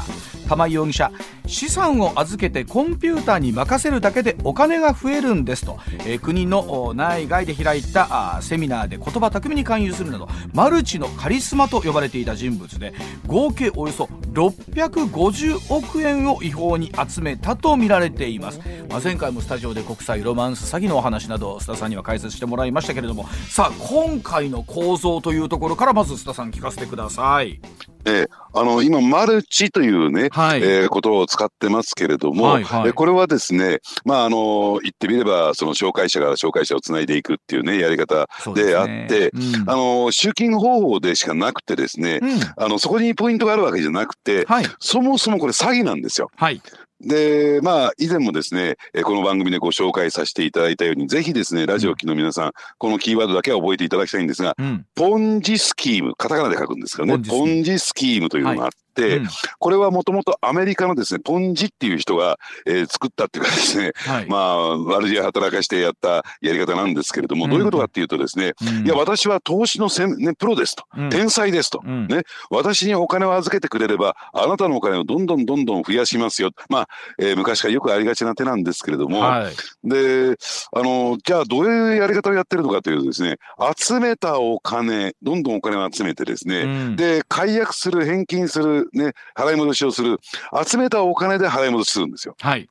[0.50, 1.12] 玉井容疑者
[1.46, 12.94] 資産を預けてコンピューターに任せるだけでお金が増えるんですと、えー国の内外で開いたセミナーで言葉巧みに勧誘するなどマルチのカリスマと呼ばれていた人物で
[13.28, 27.60] 合計およそ600 250億円を違法に集めたと見られています、まあ、前回もスタジオで国際ロマンス詐欺のお話など須田さんには解説してもらいましたけれどもさあ今回の構造というところからまず須田さん聞かせてください。
[28.08, 30.64] えーあの今、マルチというね、はい。
[30.64, 32.88] えーことを使ってますけれども、はいはい。
[32.88, 39.06] えーこれはですね、まあ、あの言ってみれば、その紹介者から紹介者をつないでいくっていうね、やり方であね。
[39.06, 39.70] って、うん。
[39.70, 42.40] あの集金方法でしかなくてですね、うん。
[42.56, 44.66] あのそこにポイントがあるわけじゃなくて、はい。
[44.80, 46.32] そもそもこれ詐欺なんですよ。
[46.36, 46.60] はい
[47.02, 54.86] で、まあ、以前もですね、えーこの番組でご紹介させていただいたように、ぜひですね、ラジオ機の皆さん、このキーワードだけは覚えていただきたいんですが、うん。
[54.96, 57.46] ポンジスキーム、カタカナで書くんですけどね、ポンジスキーム。
[57.46, 59.28] ポンジスキームというのがあって、うん。
[59.60, 64.26] これはもともとアメリカのですね、ポンジっていう人が、えー作ったっていうかですね、はい。
[64.28, 67.52] まあ、悪知恵働かしてやったやり方なんですけれども、うん。
[67.52, 68.86] どういうことかっていうとですね、うん。
[68.86, 71.10] いや、私は投資のせん、ね、プロですと、うん。
[71.10, 72.08] 天才ですと、うん。
[72.08, 76.52] ね、私にお金を預けてくれれば、あなたのお金をどんどんどんどん増やしますよ。
[76.70, 76.88] まあ、
[77.20, 79.56] えー昔からよくありがちな手なんですけれども、はい。
[79.88, 80.36] で、
[80.74, 83.38] あの、じゃあどういうやり方をやってるのかというとですね、
[83.78, 86.96] 集めたお金、どんどんお金を集めてですね、うん。
[86.96, 90.20] で、解約する、返金する、ね、払い戻しをする、
[90.66, 92.36] 集めたお金で払い戻しするんですよ。
[92.40, 92.70] はい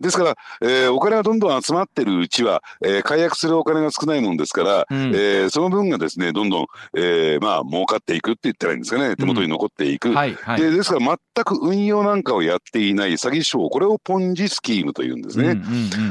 [0.00, 6.66] ですから、えーお金がどんどん集まってるうちは、えー解約するお金が少ないもんですから、うんえーその分がですね、どんどん、
[6.96, 10.12] えーまあ、儲かっていくって言ったらいいんですかね、手元に残っていく。
[10.12, 15.50] はいはいでですから、全く運用なんかをやっていない詐欺商、これをポンジスキームというんですね。
[15.50, 15.60] うんう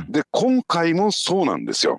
[0.03, 1.97] んで、今回もそうなんですよ。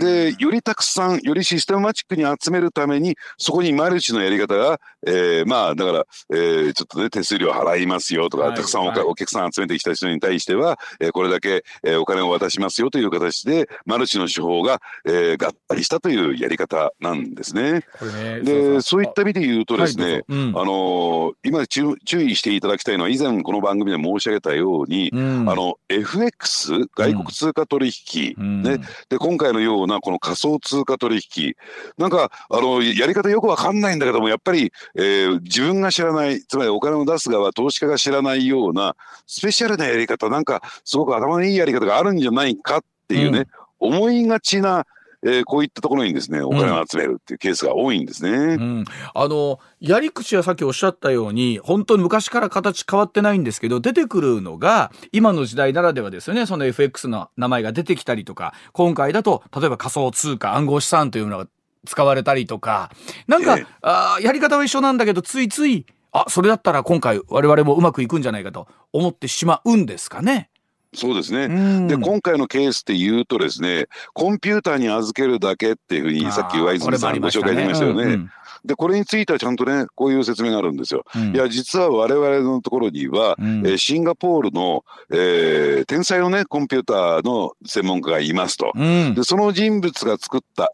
[0.00, 9.00] で、よりたくさん、よりシステマチックに集めるために、そこにマルチのやり方が、えーまあ、だから、えーちょっとね、手数料払いますよとか、はいたくさんお,、はい。
[9.00, 17.72] お客さん集めてきた人に対しては、えーこれだけ、えーお金を渡しますよという形で、マルチの手法が、えー合体したというやり方なんですね。
[17.72, 20.48] ねで、そういった意味で言うとですね、はいどうん。
[20.50, 25.48] あのー今注注意していただきたいのは、以前この番組で申し上げたように、うん。
[25.48, 28.62] あの、FX、外国通貨取引、うん。
[28.62, 31.54] ね、で、今回のようなこの仮想通貨取引、
[31.96, 43.46] なんか、あの、やり方よくわかんないんだけども、やっぱり、えー自分が知らない、つまりお金を出す側、投資家が知らないような、スペシャルなやり方、なんか、すごく頭のいいやり方があるんじゃないかっていうね、
[43.78, 44.86] 思いがちな、
[45.24, 48.30] えーこういったところにですね、お金を集めるっていうケースが多いんですね。
[48.30, 61.46] うん、あのやり口はさっきおっしゃったように本当に昔から形変わってないんですけど出てくるのが今の時代ならではですよねその FX の名前が出てきたりとか今回だと例えば仮想通貨暗号資産というのが
[61.86, 62.90] 使われたりとか
[63.26, 70.50] なんか、ええあーやり方は一緒なんだけどついついあそれだったら今回我々もうまくいくんじゃないかと思ってしまうんですかね。
[70.98, 71.44] そうですね。
[71.44, 71.48] う
[71.82, 71.86] ん。
[71.86, 78.02] で今回のケースで言うとですねコンピューターに預けるだけっていうふうにさっき上泉さんご紹介できましたよね。
[78.02, 78.30] うん。
[78.64, 81.04] でこれについてはちゃんとねこういう説明があるんですよ。
[81.14, 81.34] うん。
[81.34, 83.58] いや実は我々のところには、うん。
[83.66, 88.72] えーシンガポールの、えー天才のねコンピューターの専門家がいますと。
[88.74, 89.14] うん。
[89.14, 90.72] でその人物が作った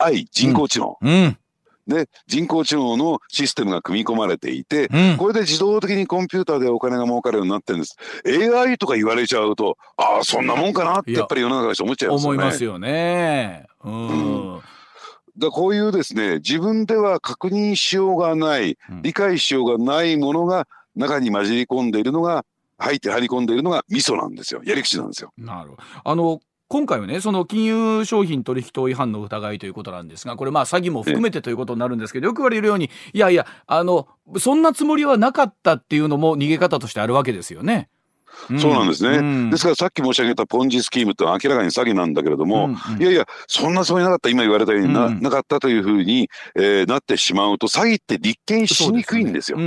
[0.00, 1.36] AI 人工知能、うん
[1.90, 7.96] で人工知能のシステムが組み込まれていて、うんこれで自動的にコンピューターでお金が儲かるようになってるんです。
[8.26, 12.34] AI とか言われちゃうと、ああ、そんなもんかなっていややっぱり世の中の人思っちゃいますよね。
[12.34, 13.66] 思いますよね。
[13.84, 14.62] うんう
[15.36, 22.44] だからこういうですね、自分では確認しようがない、うん理解しようがないものが中に混じり込んでいるのが、
[22.78, 24.62] 入って入り込んでいるのが味噌なんですよ。
[24.64, 25.32] やり口なんですよ。
[25.36, 25.72] なる。
[26.02, 34.06] あの今回はねその金融商品取引等違反の疑いということなんですがこれまあ詐欺も含めてということになるんですけどよく言われるようにいやいやあの
[34.38, 37.88] そんなつもりはなかったっていうのも逃げ方としてあるわけですよね。
[38.60, 39.18] そうなんですね。
[39.18, 39.50] うん。
[39.50, 43.02] ですからさっき申し上げたポンジスキームって明らかに詐欺なんだけれども、うんうん。
[43.02, 45.20] いやいや、そんなつもりなかった、今言われたようにな,、うん。
[45.20, 49.58] なかったというふうに、えーなってしまうと、詐欺って立件しにくいんですよ。
[49.58, 49.66] うんう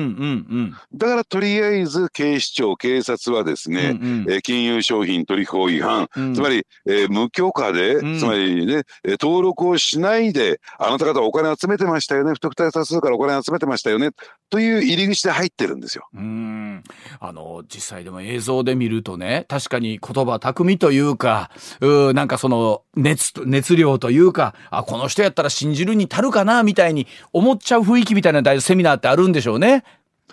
[0.56, 3.76] んだからとりあえず警視庁、警察はですうん。
[3.76, 4.32] ね、うんうん。
[4.32, 6.34] えー金融商品取引法違反、うん。
[6.34, 8.20] つまり、えー無許可で、うん。
[8.20, 14.10] つまりね、えー登録をしないで、あなた方お金集めてましたよね、不特定多数からお金集めてましたよね、
[14.50, 16.08] という入り口で入ってるんですよ。
[16.14, 16.84] うん。
[17.20, 21.50] あの実際でも映像で見るとね確かに言葉巧みというか
[21.82, 29.84] うーなんかその熱と熱量というかあこの人やったら信じるに足るかなみたいに思っちゃう雰囲気みたいな大セミナーってあるんでしょうね。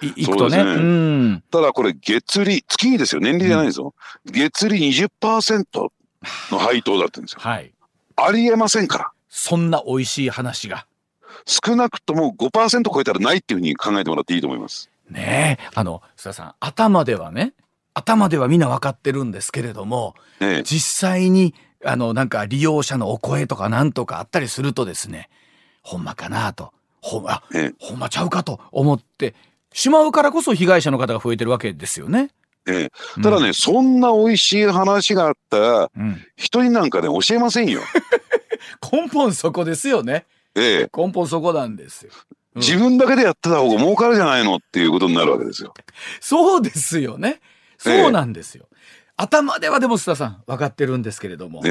[0.03, 0.59] い行くとね。
[0.59, 3.95] そうんただこれ月利、月にですよ、年利じゃないですよ。
[4.25, 5.89] 月利20%
[6.51, 7.41] の配当だって言うんですよ。
[7.43, 7.73] はい。
[8.17, 9.11] ありえませんから。
[9.29, 10.87] そんな美味しい話が。
[11.47, 14.91] 少なくとも5%超えたらないっていうふうに考えてもらっていいと思います。
[15.09, 17.53] ねえあの須田さん頭ではね
[18.01, 20.63] 頭ではみんな分かってるんですけれどもねえ。
[20.63, 25.29] 実際にあのなんか利用者のお声とかなんとかあったりするとですね
[25.83, 29.35] ほんまかなとほんあえほんまちゃうかと思って
[29.73, 32.31] しまうからこそ被害者の方が増えてるわけですよね。
[32.67, 32.91] ええ。
[33.19, 36.27] えただね、そんな美味しい話があったら、うん、うん。
[36.37, 37.81] 人になんかね、教えませんよ。
[38.93, 40.27] 根本そこですよね。
[40.55, 40.91] ええ。
[40.95, 42.13] 根本そこなんですよ。
[42.57, 42.63] うん。
[42.63, 45.73] 自分だけでやってた方が儲かるじゃないのっていうことになるわけですよ。
[46.21, 47.41] そうですよね
[47.81, 48.69] そうなんですよ。
[49.17, 51.63] 頭ではでも須田さん分かってるんですけれども、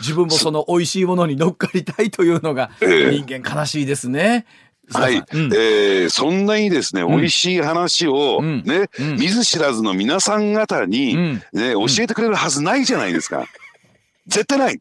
[0.00, 3.18] 自分もその美味しいものに乗っかりたいというのがええ。
[3.20, 4.46] 人間悲しいですね。
[4.92, 5.24] はい、うん。
[5.52, 7.08] えーそんなにですね、ん。
[7.08, 8.62] 美味しい話を、うん。
[8.64, 9.16] ね、うん。
[9.16, 11.34] 見ず知らずの皆さん方に、うん。
[11.52, 13.46] ね、教えてくれるはずないじゃないですか。
[14.26, 14.80] 絶対ない。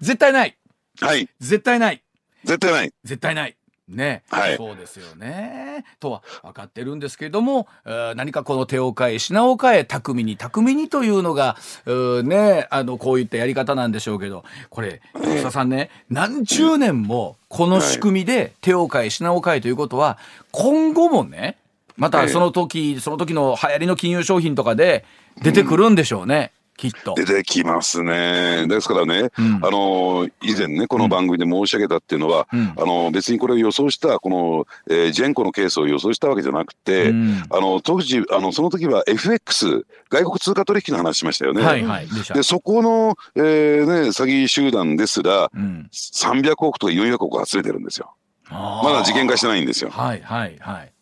[0.00, 0.56] 絶対ない。
[1.00, 2.02] はい、絶対ない。
[2.44, 2.92] 絶対ない。
[3.04, 3.56] 絶対ない。
[3.88, 4.56] ね、はい。
[4.56, 5.84] そうですよね。
[6.00, 14.44] とは分かってるんですけれども、えー何かこの手を変え品を変え巧みに巧みにというのがうーねあのこういったやり方なんでしょうけど。
[14.70, 20.18] これ吉田さんね何十年もこの仕組みで手を変え品を変えということは
[20.50, 21.56] 今後もね
[21.96, 25.04] またその時その時の流行りの金融商品とかで
[25.42, 27.14] 出てくるんでしょうね、きっと。
[27.14, 28.66] 出てきますね。
[28.68, 41.62] ですからね、うんあの以前ねこの番組で申し上げたっていうのは、うんあの別にこれを予想したこの、えージェンコのケースを予想したわけじゃなくて、うんあの当時あのその時は FX 外国通貨取引の話しましたよね。
[41.62, 48.14] はいはいでそこの、えーね、詐欺集団ですらうん300億とか400億集めてるんですよ。
[48.50, 49.90] ままだ事件化してないんですよ。
[49.90, 50.92] はいはいはい。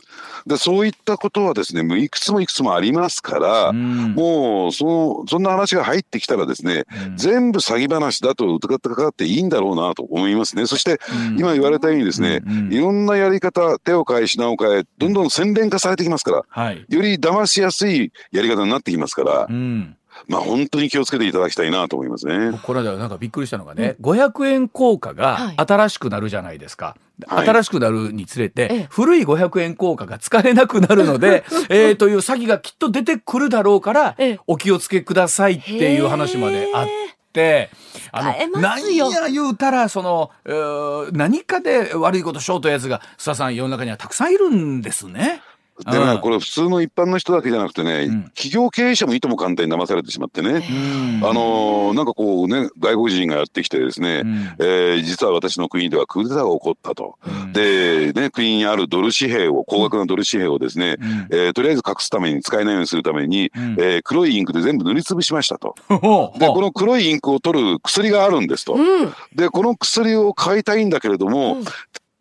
[0.47, 10.67] でそういったことはですねもういくつもいくつもありますから、うんもうそのそんな話が入ってきたらですね、うん全部詐欺話だと疑ってかかっていいんだろうなと思いますね。
[10.67, 16.85] そしてうん今言われたようにですね、うんうんいろんなやり方手を変え品を変えどんどん洗練化されてきますからはい。
[16.89, 19.97] より騙しやすいやり方になってきますから、うん。
[20.29, 22.51] まあ本当に気をつけていただきたいなと思いますね。
[22.51, 26.97] 僕この間なんかびっくりしたのがね、500円硬貨はいが新しくなるじゃないですか。
[27.27, 27.47] はい。
[27.49, 28.87] 新しくなるにつれて、ええ。
[28.91, 36.87] 古い500円硬貨が使えなくなるので、 えーという詐欺がきっと出てくるだろうからええ、お気をつけくださいっていう話まであっ
[37.33, 37.71] て、
[38.13, 45.43] あの、何や言うたら、その、えー何かで悪いことしようというやつが、須田さん世の中にはたくさんいるんですね。
[45.85, 46.21] でねうん。
[46.21, 48.23] これ普通の一般の人だけじゃなくてね、うん。
[48.31, 51.29] 企業経営者もいとも簡単に騙されてしまってね、うん。
[51.29, 54.37] あのーなんかこうね外国人がやってきてですね、うん。
[54.59, 57.19] えー実は私の国ではクーデターが起こったと。
[57.27, 57.53] うん。
[57.53, 61.29] で、ね、国にあるドル紙幣を高額なドル紙幣をですね、うん。
[61.31, 63.73] えーとりあえず隠すために使えないようにするために、うん。
[63.79, 65.75] えー黒いインクで全部塗りつぶしましたと。
[65.89, 68.75] でこの黒いインクを取る薬があるんですと。
[68.75, 69.13] うん。
[69.35, 71.65] でこの薬を買いたいんだけれども、うん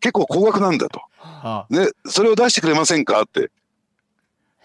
[0.02, 1.00] 結構高額なんだと。
[1.22, 1.66] あ。
[1.70, 3.50] ね、それを出してくれませんかって。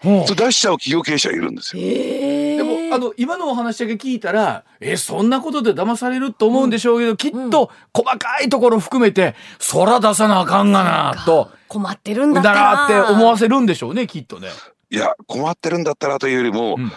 [0.02, 1.82] それ出しちゃう企業経営者がいるんですよ。
[1.82, 11.50] でもああの今のお話だけ聞いたらえそんなことで騙されると思うんでしょうけど、きっと細かいところ含めてそら出さなあかんがなと。
[11.68, 14.48] 困ってるんだなって思わせるんでしょうねきっとね。
[14.90, 16.92] いや困ってるんだったらというよりも、うん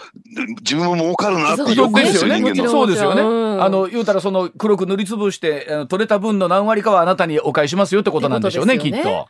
[0.62, 2.72] 自分も儲かるなってそう欲ですよですよね人間の。
[2.72, 3.22] そうですよね。
[3.22, 9.28] うんあの言うたらその黒く塗りつぶして取れた分の何割かはあなたにお返ししますよってことなんでしょうねきっと。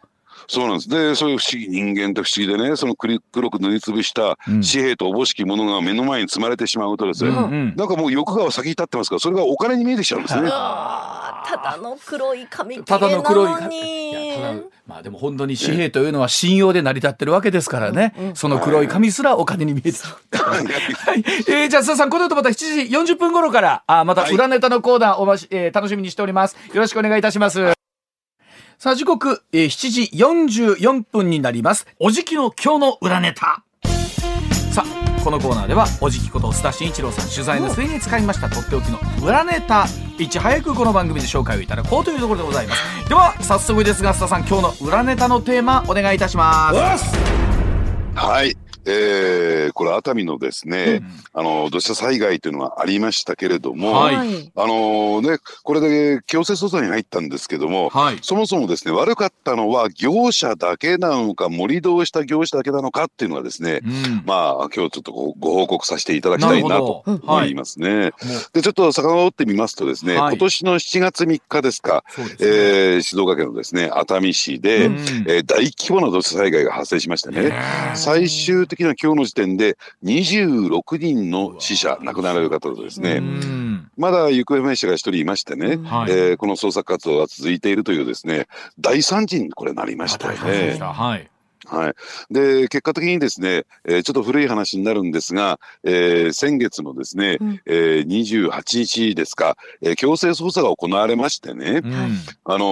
[0.48, 0.90] そうなんです。
[0.90, 4.62] で、そういう不思議、人間って不思議でね、その黒黒く塗りつぶしたうん。
[4.62, 7.76] 紙幣とおぼしきものが目の前に積まれてしまうとですね、うんうん。
[7.76, 9.16] なんかもう欲が先に立ってますか？
[9.16, 10.50] ら、それがお金に見えてきちゃうんですね。
[10.50, 19.92] ただの黒い紙切ただれなの黒いかのにいやただまあでも本当に紙幣というのは信用で成り立ってるわけですからね、その黒い紙すらお金に見えて。
[19.92, 19.96] る。
[20.34, 20.62] は
[21.16, 22.54] い、えー、じゃあ須田さんこの後また7
[23.04, 26.56] 時40分頃からあまた裏ネタのコーナーおまし、えー楽しみにしております。
[26.74, 27.81] よろしくお願いいたします
[28.82, 30.10] さあ時刻、えー、7時
[30.82, 31.86] 44分になります。
[32.00, 33.64] おじきの今日の裏ネタ。
[34.74, 39.86] さあこのコーナーではおじきこと須田慎一郎さん取材の末に使いましたとっておきの裏ネタ。
[40.18, 43.08] いち早くこの番組で紹介をいただこうというところでございます。
[43.08, 47.16] では早速ですが須田さん今日の裏ネタのテーマお願いいたします。
[48.16, 48.61] はい。
[48.86, 51.02] えー、これ熱海のですね、
[51.34, 54.16] あの土砂災害というのがありましたけれども、はい。
[54.16, 58.20] はいあのねこれで強制捜査に入ったんですけども、はい。
[58.22, 64.24] そもそもですね悪かったのは業者だけなのか盛り土をした業者だけなのかっていうのはですね、うん。
[64.26, 67.90] まあ今日ちょっとごご報告させていただきたいなと思いますね。
[67.90, 68.12] もう。
[68.54, 70.36] でちょっと遡ってみますとですね、はい。
[70.36, 72.28] 今年の7月3日ですか、すね。
[72.40, 74.94] えー静岡県のですね熱海市で、うん。
[75.28, 77.54] えー大規模な土砂災害が発生しましてね、
[77.96, 83.92] 最終的な今日の時点で26人の死者亡くなられる方とですね、うん。
[83.98, 86.12] まだ行方不明者が一人いましてね、はい。
[86.12, 88.48] えーこの捜索活動が続いているというですね
[88.80, 90.80] 大惨事にこれなりましたよね大変でし。
[90.80, 90.94] た。
[90.94, 91.30] はい
[91.72, 91.94] はい、
[92.34, 97.62] で結果的にですね、えーちょっと古い話になるんですが、えー先月のですね、うん。
[97.66, 102.18] えー28日ですか、えー強制捜査が行われましてね、うん。
[102.44, 102.66] あの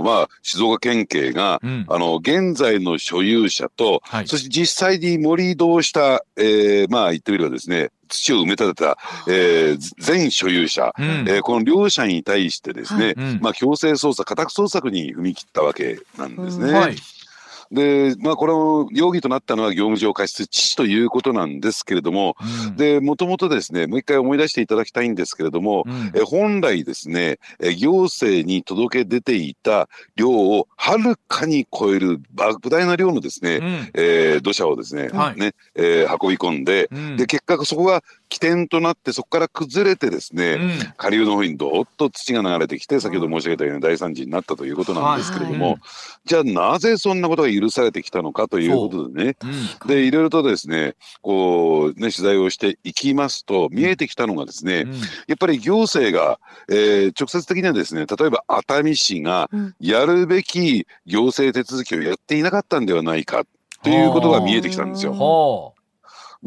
[0.00, 1.84] ーまあ、静岡県警が、うん。
[1.88, 4.26] あの現在の所有者と、はい。
[4.28, 8.98] そして実際に盛り土をした、えーまあ言ってみればですね土を埋め立てた、
[9.28, 11.04] えー全所有者、うん。
[11.28, 13.38] えーこの両者に対してですね、うん。
[13.42, 16.72] まあ、強制捜査家宅捜索に踏み切ったわけなんですね。
[16.72, 16.96] はい
[17.70, 22.36] で、まあ、この容疑となったのは業務上過失致死ということなんですけれども、
[22.68, 22.76] うん。
[22.76, 26.12] で、もともとですね、もう一回思い出していただきたいんですけれども、うん。
[26.14, 33.90] え本来ですね、え行政に届け出ていた量をはるかに超える莫大な量のですね、うん。
[33.94, 35.40] えー土砂をですね、はい。
[35.40, 37.16] ね、えー運び込んで、うん。
[37.16, 40.70] で、結果そこが起点となって、そこから崩れてですね、うん。
[40.96, 45.76] 下流の方にどーっと土が流れてきて、先ほど申し上げたように大惨事になったということなんですけれども、はい
[46.26, 49.86] じゃあなぜそんなことが許されてきたのかということでね、う。
[49.86, 49.88] ん。
[49.88, 54.92] で、いろいろとですね、こう、ね、取材をしていきますと、見えてきたのがですね、うん。
[55.28, 59.74] やっぱり行政が、えー直接的にはですね、例えば熱海市がうん。
[59.78, 63.44] やるべき行政手続きをやっていなかったんではないか
[63.82, 65.74] ということが見えてきたんですよ。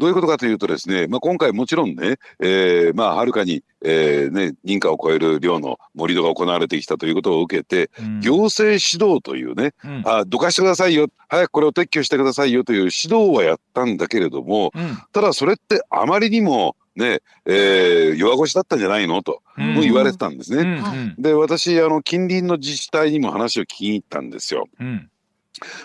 [0.00, 8.20] どういうことかというとですね、まあ、今回もちろんね、えーまあ、はるかに、えーね、認可を超える量の盛り土が行われてきたということを受けて、あうん。
[8.20, 10.02] 行政指導というね、うん。
[10.06, 14.98] あどかしてくださいよ、早くこれを撤去してくださいよという指導はやったんだけれども、うん。
[15.12, 19.74] ただそれってあまりにもね、えー弱腰だったんじゃないのと、うん。
[19.74, 21.14] もう言われてたんですね。
[21.18, 24.68] で、私、あの、近隣の自治体にも話を聞きに行ったんですよ。
[24.80, 25.09] うん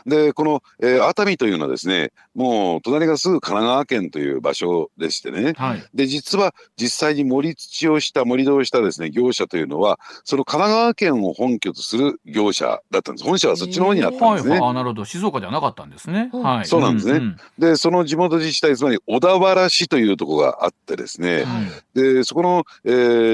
[0.05, 5.83] で、この、えー熱海というのはですね、もう隣がすぐ神奈川県という場所でしてね、はい。
[5.93, 13.25] で、実は実際に盛り土をした、盛り土をしたですね、業者というのは、その神奈川県を本拠とする業者だったんです。
[13.27, 14.51] 本社はそっちの方にあったんですね。
[14.51, 14.69] はいはい。
[14.69, 15.05] あなるほど。
[15.05, 16.29] 静岡ではなかったんですね。
[16.33, 16.41] うん。
[16.43, 16.65] はい。
[16.65, 17.19] そうなんですね。
[17.19, 21.45] んで、その地元自治体、つまり小田原市というところがあってですね、
[21.93, 22.89] で、そこの、え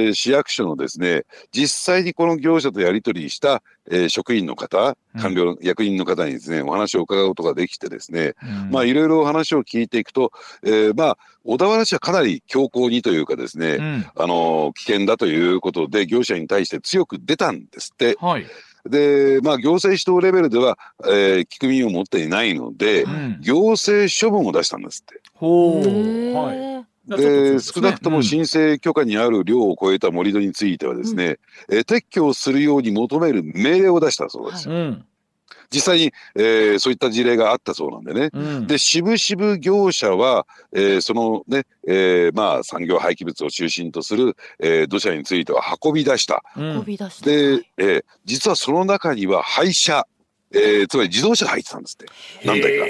[0.10, 8.72] ー市役所のですね、実際にこの業者とやり取りした、えー職員の方、官僚の、役員の方にですね、お話を伺うことができてですね、うん。
[8.72, 10.32] まあ、いろいろ話を聞いていくと、
[10.64, 14.06] えーまあ、小田原市はかなり強硬にというかですね、うん。
[14.16, 18.18] あのー危険だということで、業者に対して強く出たんですって。
[18.20, 18.46] はい。
[18.90, 23.38] で、まあ、行政指導レベルでは、えー聞く耳を持っていないので、うん。
[23.42, 25.22] 行政処分を出したんですって。
[25.34, 26.34] ほう。
[26.34, 31.38] はいで、少なくともうん申請許可にある量を超えた盛り土についてはですね、
[31.70, 34.76] えー撤去をするように求める命令を出したそうですよ。
[34.76, 35.05] うん
[35.74, 38.30] 実際に、えーそういった事例があったそうなんでね。
[38.34, 46.43] うんで、渋々業者は、えーそのね、えーまあ産業廃棄物を中心とする、えー土砂については運び出した。
[46.57, 47.26] うん飛び出した。
[47.26, 50.05] で、えー実はその中には廃車、
[50.53, 52.05] えーつまり自動車が入ってたんですって。
[52.45, 52.86] 何台か。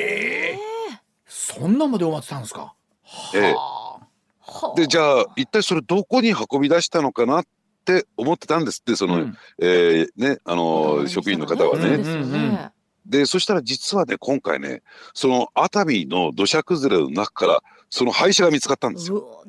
[1.28, 2.74] そんなまで終わってたんですか？
[3.36, 3.81] ええはあ
[4.76, 7.45] でじゃあ一体それどこに運び出したのかなっ
[7.86, 11.82] て思ってたんですってその、うんえーねあの職員の方はね。
[11.82, 12.72] そうですよね。
[13.06, 14.84] でそしたら実はね今回ね
[15.14, 19.43] その熱海の土砂崩れの中からその廃車が見つかったんですよ。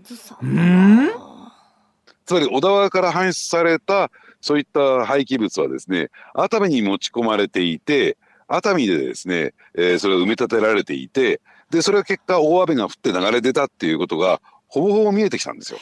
[2.24, 8.16] つまり小田原から搬出されたそういった廃棄物はですね熱海に持ち込まれていて
[8.48, 11.40] 熱海でですね、えーそれを埋め立てられていて
[11.70, 14.40] でそれが結果大雨が降って流れ出たっていうことが
[14.72, 15.78] ほぼほぼ見えてきたんですよ。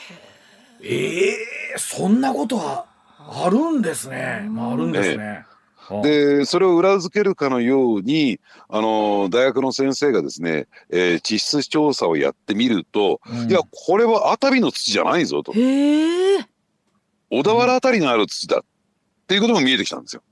[0.82, 1.36] ええ
[1.76, 2.86] そんなことは
[3.18, 4.48] あるんですね。
[4.50, 5.44] まああるんですね。
[5.88, 15.52] あでそれを裏付けるかのようにあの大学の先生がですね、えー地質調査をやってみると、うんいやこれは熱海の土じゃないぞと。
[15.52, 18.64] 小田原あたりにある土だっ
[19.28, 20.22] ていうことも見えてきたんですよ。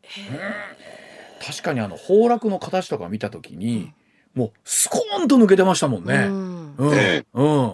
[1.46, 3.92] 確かにあの崩落の形とか見たときに、
[4.34, 6.14] もうスコーンと抜けてましたもんね。
[6.26, 6.94] うんうん。
[6.94, 7.72] ええうん。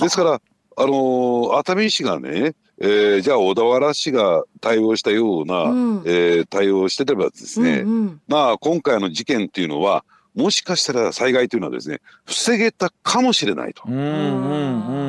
[0.00, 10.04] ですから、あのー熱海市がね、えーじゃあ小田原市が対応したような、うんえー対応をしてればですね、うんうんまあ今回の事件っていうのは
[10.34, 13.82] もしかしたら災害というのはですね防げたかもしれないと。
[13.86, 14.08] うんうんう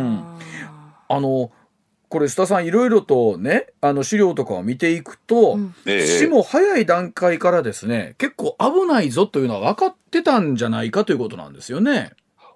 [0.10, 0.24] ん。
[1.08, 1.52] あの
[2.10, 12.12] これ須田さんいろいろとねあの資料とかを見ていくと、うんええ市も早い段階からですね結構危ないぞというのは分かってたんじゃないかということなんですよね。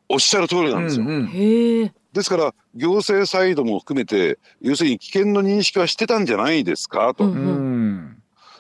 [0.09, 1.05] おっしゃる通りなんですよ。
[1.05, 1.91] うんうん。
[2.13, 7.25] ですから行政サイドも含めて要するに危険の認識はしてたんじゃないですかと。
[7.25, 8.11] うんうん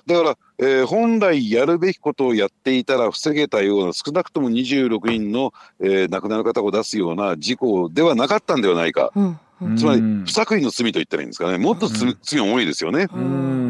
[0.07, 9.11] だから、えー本来やるべきことをやっていたら防げたような少なくとも26人の、えー亡くなる方を出すような事故ではなかったんではないか。
[9.15, 13.07] うんうんつまりうん不作為の罪と言ったらいいんですかねもっとつうん罪重いですよね。
[13.13, 13.64] うん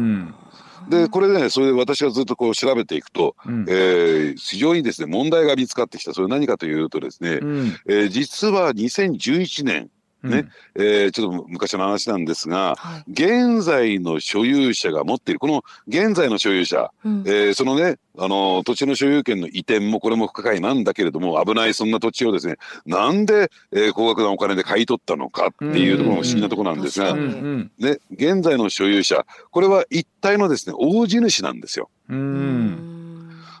[0.88, 3.64] でこれでねそれで私がずっとこう調べていくと、うん。
[3.68, 6.12] えー非常にですね問題が見つかってきた。
[6.12, 7.76] それ何かというとですね、うん。
[7.88, 9.90] えー実は2011年、
[10.28, 10.48] ね。
[10.74, 13.04] えーちょっと昔の話なんですがはい。
[13.10, 17.22] 現在の所有者が持っているこの現在の所有者、うん。
[17.26, 22.56] えーそのねあの土地の所有権の移転もこれも不可解なんだけれども危ないそんな土地をですね
[22.86, 27.20] なんで、えー高額なお金で買い取ったのかっていうところも不思議なところなんですが、うん。
[27.20, 27.70] う確かん。
[27.78, 31.90] ね、現在の所有者これは一体のですね大地主なんですよ。
[32.08, 32.95] ううんん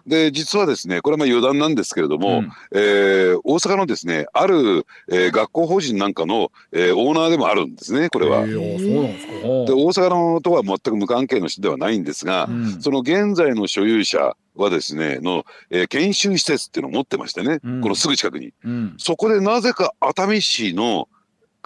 [0.06, 2.50] で実はですねこれはまあ余談なんですけれども、うん。
[2.72, 8.42] えー大阪のですねある、えー学校法人なんかの、えーオーナーでもあるんですねこれは。
[8.42, 9.32] えーあそうなんですか。
[9.32, 12.82] で大阪のとは全く無関係の人ではないんですが、うん。
[12.82, 17.80] その現在の所有者はですねの、えー研修施設っていうのを持ってましてね、うん。
[17.80, 18.52] このすぐ近くに。
[18.64, 18.94] うん。
[18.98, 21.08] そこでなぜか熱海市の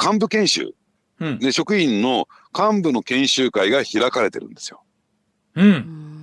[0.03, 0.74] 幹部研修、
[1.20, 1.38] うん。
[1.41, 2.26] ね、職員の
[2.59, 4.82] 幹部の研修会が開かれてるんですよ。
[5.57, 6.20] ううんん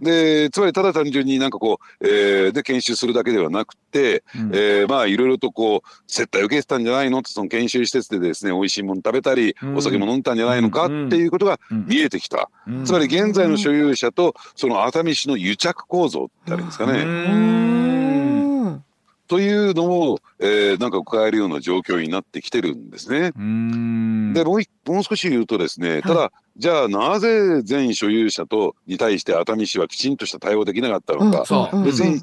[0.00, 4.50] でつまりただ単純になんかこう、えーで研修するだけではなくて、うん。
[4.54, 7.18] えーまあいろいろとこう接待を受けてたんじゃないの？
[7.18, 9.76] ってその研修施設でですね美味しいもの食べたり、うん。
[9.76, 10.86] お酒も飲んだんじゃないのか？
[10.86, 11.86] っていうことがうん。
[11.86, 12.84] 見えてきた、うん。
[12.84, 17.83] つまり現在の所有者とその熱海市の癒着構造ってあるんですかね、うん
[19.26, 23.32] というのを、えーなんか伺えるような状況になってきてるんですね。
[23.36, 24.32] うん。
[24.34, 31.84] でもういもう少し言うとですねただ、じゃあなぜ全所有者とに対して熱海市はきちんとした対応できなかったのか、うん。
[31.84, 32.22] 別に、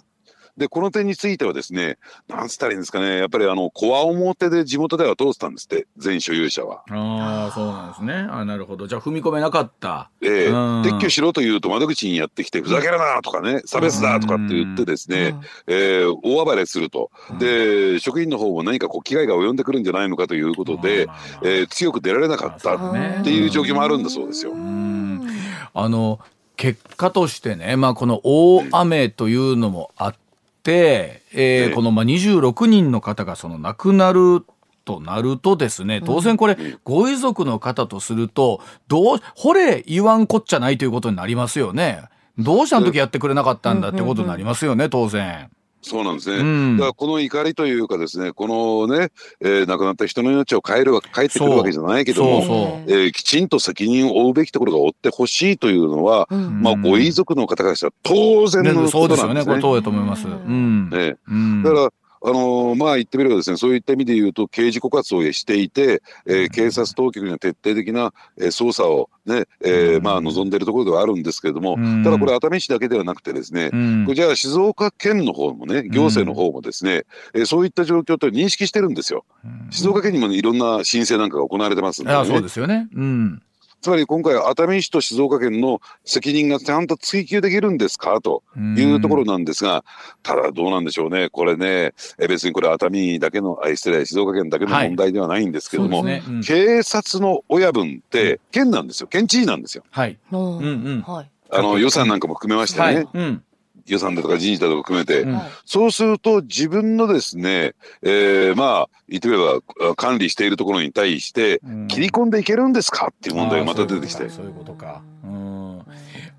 [0.57, 1.97] でこの点についてはですね
[2.27, 6.83] なんつったらいいんですかねやっぱりあのこわ表で地元では通ってたんですって全所有者は。
[6.89, 8.13] ああそうなんですね。
[8.13, 8.87] あなるほど。
[8.87, 10.09] じゃあ踏み込めなかった。
[10.21, 15.35] ええうん撤去しろと言うと窓口にやってきてふざけるなとかね差別だとかって言ってですね、
[15.67, 21.07] えー大暴れするとで職員の方も何かこう危害が及んでくるんじゃないのかということで、
[21.43, 24.55] えー強く出られなかったっていう状況もあるんだそうですよう。
[24.55, 25.27] ん
[25.73, 26.19] あの
[26.57, 30.20] 結果としてね、まあ、この大雨というのもあって、
[30.67, 34.45] えーええこのまあ26人の方がその亡くなる
[34.85, 42.03] となるとですね当然これ、んご遺族の方とするとどうほれ言わんこっちゃないということになりますよね。
[42.37, 45.49] どうしたん時やってくれなかったんだってことになりますよね当然。
[45.81, 46.37] そうなんですね。
[46.37, 46.77] うん。
[46.77, 49.09] だからこの怒りというかですねこのね、
[49.39, 52.57] えー亡くなった人の命を変えるわ帰ってくるわけじゃないけどもそうそう
[52.87, 56.61] えーきちんと責任を負うべきところが負ってほしいというのは、うん。
[56.61, 59.33] まあ、ご遺族の方からしたら当然のそうことですよね。
[59.33, 59.61] これなんですね。
[59.61, 60.27] 当やと思います。
[60.27, 60.89] うん。
[60.89, 61.15] ね。
[61.27, 61.63] うん。
[61.63, 61.89] だから
[62.23, 70.03] あのーまあ言ってみればですねそういった意味で言うと刑事告発をしていて、えー警察当局には徹底的な、えー捜査をね、えーうん。
[70.03, 72.03] まあ望んでいるところではあるんですけれども、うん。
[72.03, 74.05] ただこれ熱海市だけではなくてですね、うん。
[74.05, 77.03] これじゃあ静岡県の方もね行政の方もですね、
[77.33, 79.25] えーそういった状況と認識してるんですよ。
[79.71, 82.87] 静岡県にもいろんな申請なんかが行われてますんで、ね、あそうですよね。
[82.93, 83.41] うん。
[83.81, 88.21] つまり今回熱海市と静岡県の責任がちゃんと追及できるんですか？
[88.21, 88.43] と
[88.77, 89.83] いうところなんですが、
[90.21, 96.23] ただどうなんでしょうね、これね、え別にこれ熱海だけの、あ失礼、静岡県だけの問題ではないんですけども、はいね。
[96.27, 96.41] うん。
[96.41, 99.83] 警察の親分って県なんですよ、県知事なんですよ。
[99.89, 100.17] はい。
[100.31, 100.57] うん。
[100.57, 100.67] うんう
[100.97, 101.01] ん。
[101.01, 101.29] はい。
[101.49, 103.07] あの予算なんかも含めましてね、はい。
[103.13, 103.43] うん。
[103.85, 109.61] 予算だとか人事だとか含めて、うんはいそうすると自分のですね、えーまあ言ってみれば
[109.91, 114.29] あ管理しているところに対してうん切り込んでいけるんですかっていう問題がまた出てきて。
[114.29, 115.01] そういうことか。
[115.23, 115.81] うん。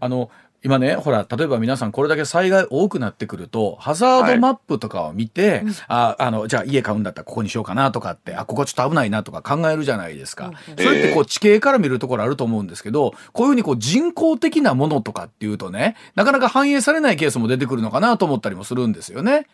[0.00, 0.30] あの
[0.64, 19.46] 今ねほら例えば皆さんこれだけ災害多くなってくるとハザードマップとかを見て、ああのじゃあ家買うんだったらここにしようかなとかってあここちょっと危ないなとか考えるじゃないですか、うんそれってこう地形から見るところあると思うんですけどこういうふうにこう人工的なものとかっていうとねなかなか反映されないケースも出てくるのかなと思ったりもするんですよね。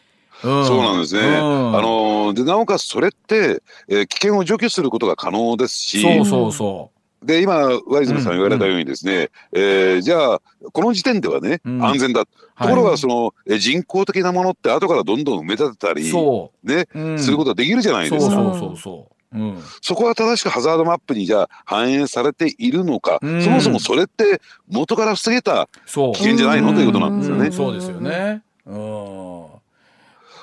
[0.45, 0.67] うん。
[0.67, 1.21] そうなんですね。
[1.21, 1.77] うん。
[1.77, 6.91] あのでなおかつそれって、えー危険を除去することが可能ですし、そうそうそ
[7.23, 7.57] で今
[7.87, 10.41] ワイズムさん言われたようにですね、えーじゃあ
[10.73, 11.85] この時点ではね、うん。
[11.85, 12.25] 安全だ。
[12.27, 12.31] と。
[12.59, 17.19] ころがその、えー人工的なものって後からどんどん埋め立てたうりそね、う、うん。
[17.19, 18.33] することができるじゃないですか。
[18.33, 19.39] そうそうそうそう。
[19.39, 19.59] うん。
[19.83, 23.43] そこは正しくハザードマップにじゃあ反映されているのか、うん。
[23.43, 26.13] そもそもそれって元から防げたそう。
[26.13, 27.47] 危険じゃないのということなんですよね。
[27.47, 27.53] うん。
[27.53, 28.43] そうですよね。
[28.67, 29.18] うん。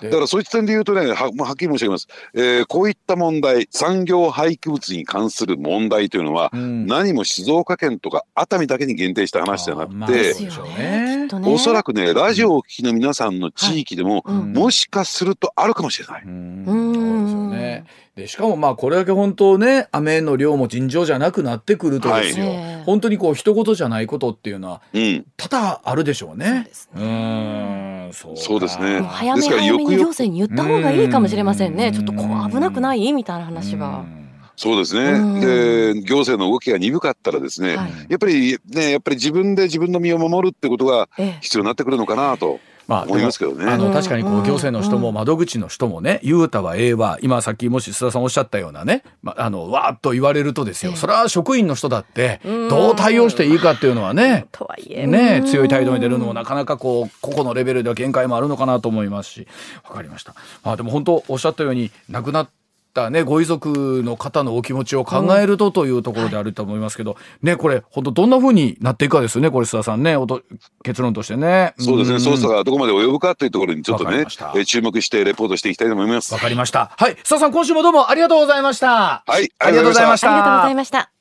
[0.02, 6.86] でだからそういった点で言うとねは,、まあ、はっきり申し上げます、えーこういった問題産業廃棄物に関する問題というのは、うん。
[6.86, 11.28] 何も静岡県とか熱海だけに限定した話じゃなくて、まあね。
[11.46, 14.54] おそらくねラジオをお聞きの皆さんの地域でも、うん。
[14.54, 16.24] もしかするとあるかもしれない。
[16.26, 16.66] うん。
[16.66, 17.86] うんそうですよね。
[18.16, 22.84] でしかもまあこれだけ本当ね雨の量も尋常じゃなくなってくるとですよ、はい。
[22.86, 26.70] 本当にこう一言じゃないことっていうのはうん、多々あるでしょうね。
[26.72, 28.10] そうん。
[28.14, 28.42] そうか。
[28.42, 29.02] そうですね。
[29.02, 31.88] 早めですから早めに行政に言った方がいいかもしれませんね。
[31.88, 31.94] うん。
[31.94, 33.12] ちょっとこう危なくない？
[33.12, 34.00] みたいな話は。
[34.00, 34.30] うん。
[34.56, 35.42] そうですね、うん。
[35.42, 37.92] で行政の動きが鈍かったらですね、はい。
[38.08, 41.38] やっぱりねやっぱり自分で自分の身を守るってことがええ。
[41.42, 43.66] 必要になってくるのかなとまあ思いますけどね。
[43.66, 44.44] あの確かにこううん。
[44.44, 50.98] 行政の人も窓口の人もね言うたはええわ今さっきもし須田さんおっしゃったようなね、まあのわーっと言われるとですよ、ええ。
[50.98, 52.70] それは職員の人だってうん。
[52.70, 55.08] どう対応していいかっていうのはねとはいえ。
[55.08, 55.48] ねうん。
[55.48, 59.48] 強い態度に出るのもなかなかこう個々のレベルでは限界もあるのかなと思いますし。
[59.88, 60.36] わかりました。
[60.64, 62.50] まあでも本当おっしゃったように亡くなっ
[62.96, 70.42] たね、ご遺族の方のお気持ちを考えるとというところであると思いますけど、ねこれ本当どんな風になっていくかですよねこれ須田さんねおと
[70.84, 71.76] 結論としてね。
[71.78, 76.34] そうですね、ん捜査がどこまで及ぶかというところにちょっとねえー注目してレポートしていきたいと思います。
[76.34, 76.92] わかりました。
[76.98, 77.16] はい。
[77.16, 79.24] 須田さん、今週もどうもありがとうございました。
[79.26, 81.15] はい、ありがとうございましたありがとうございました。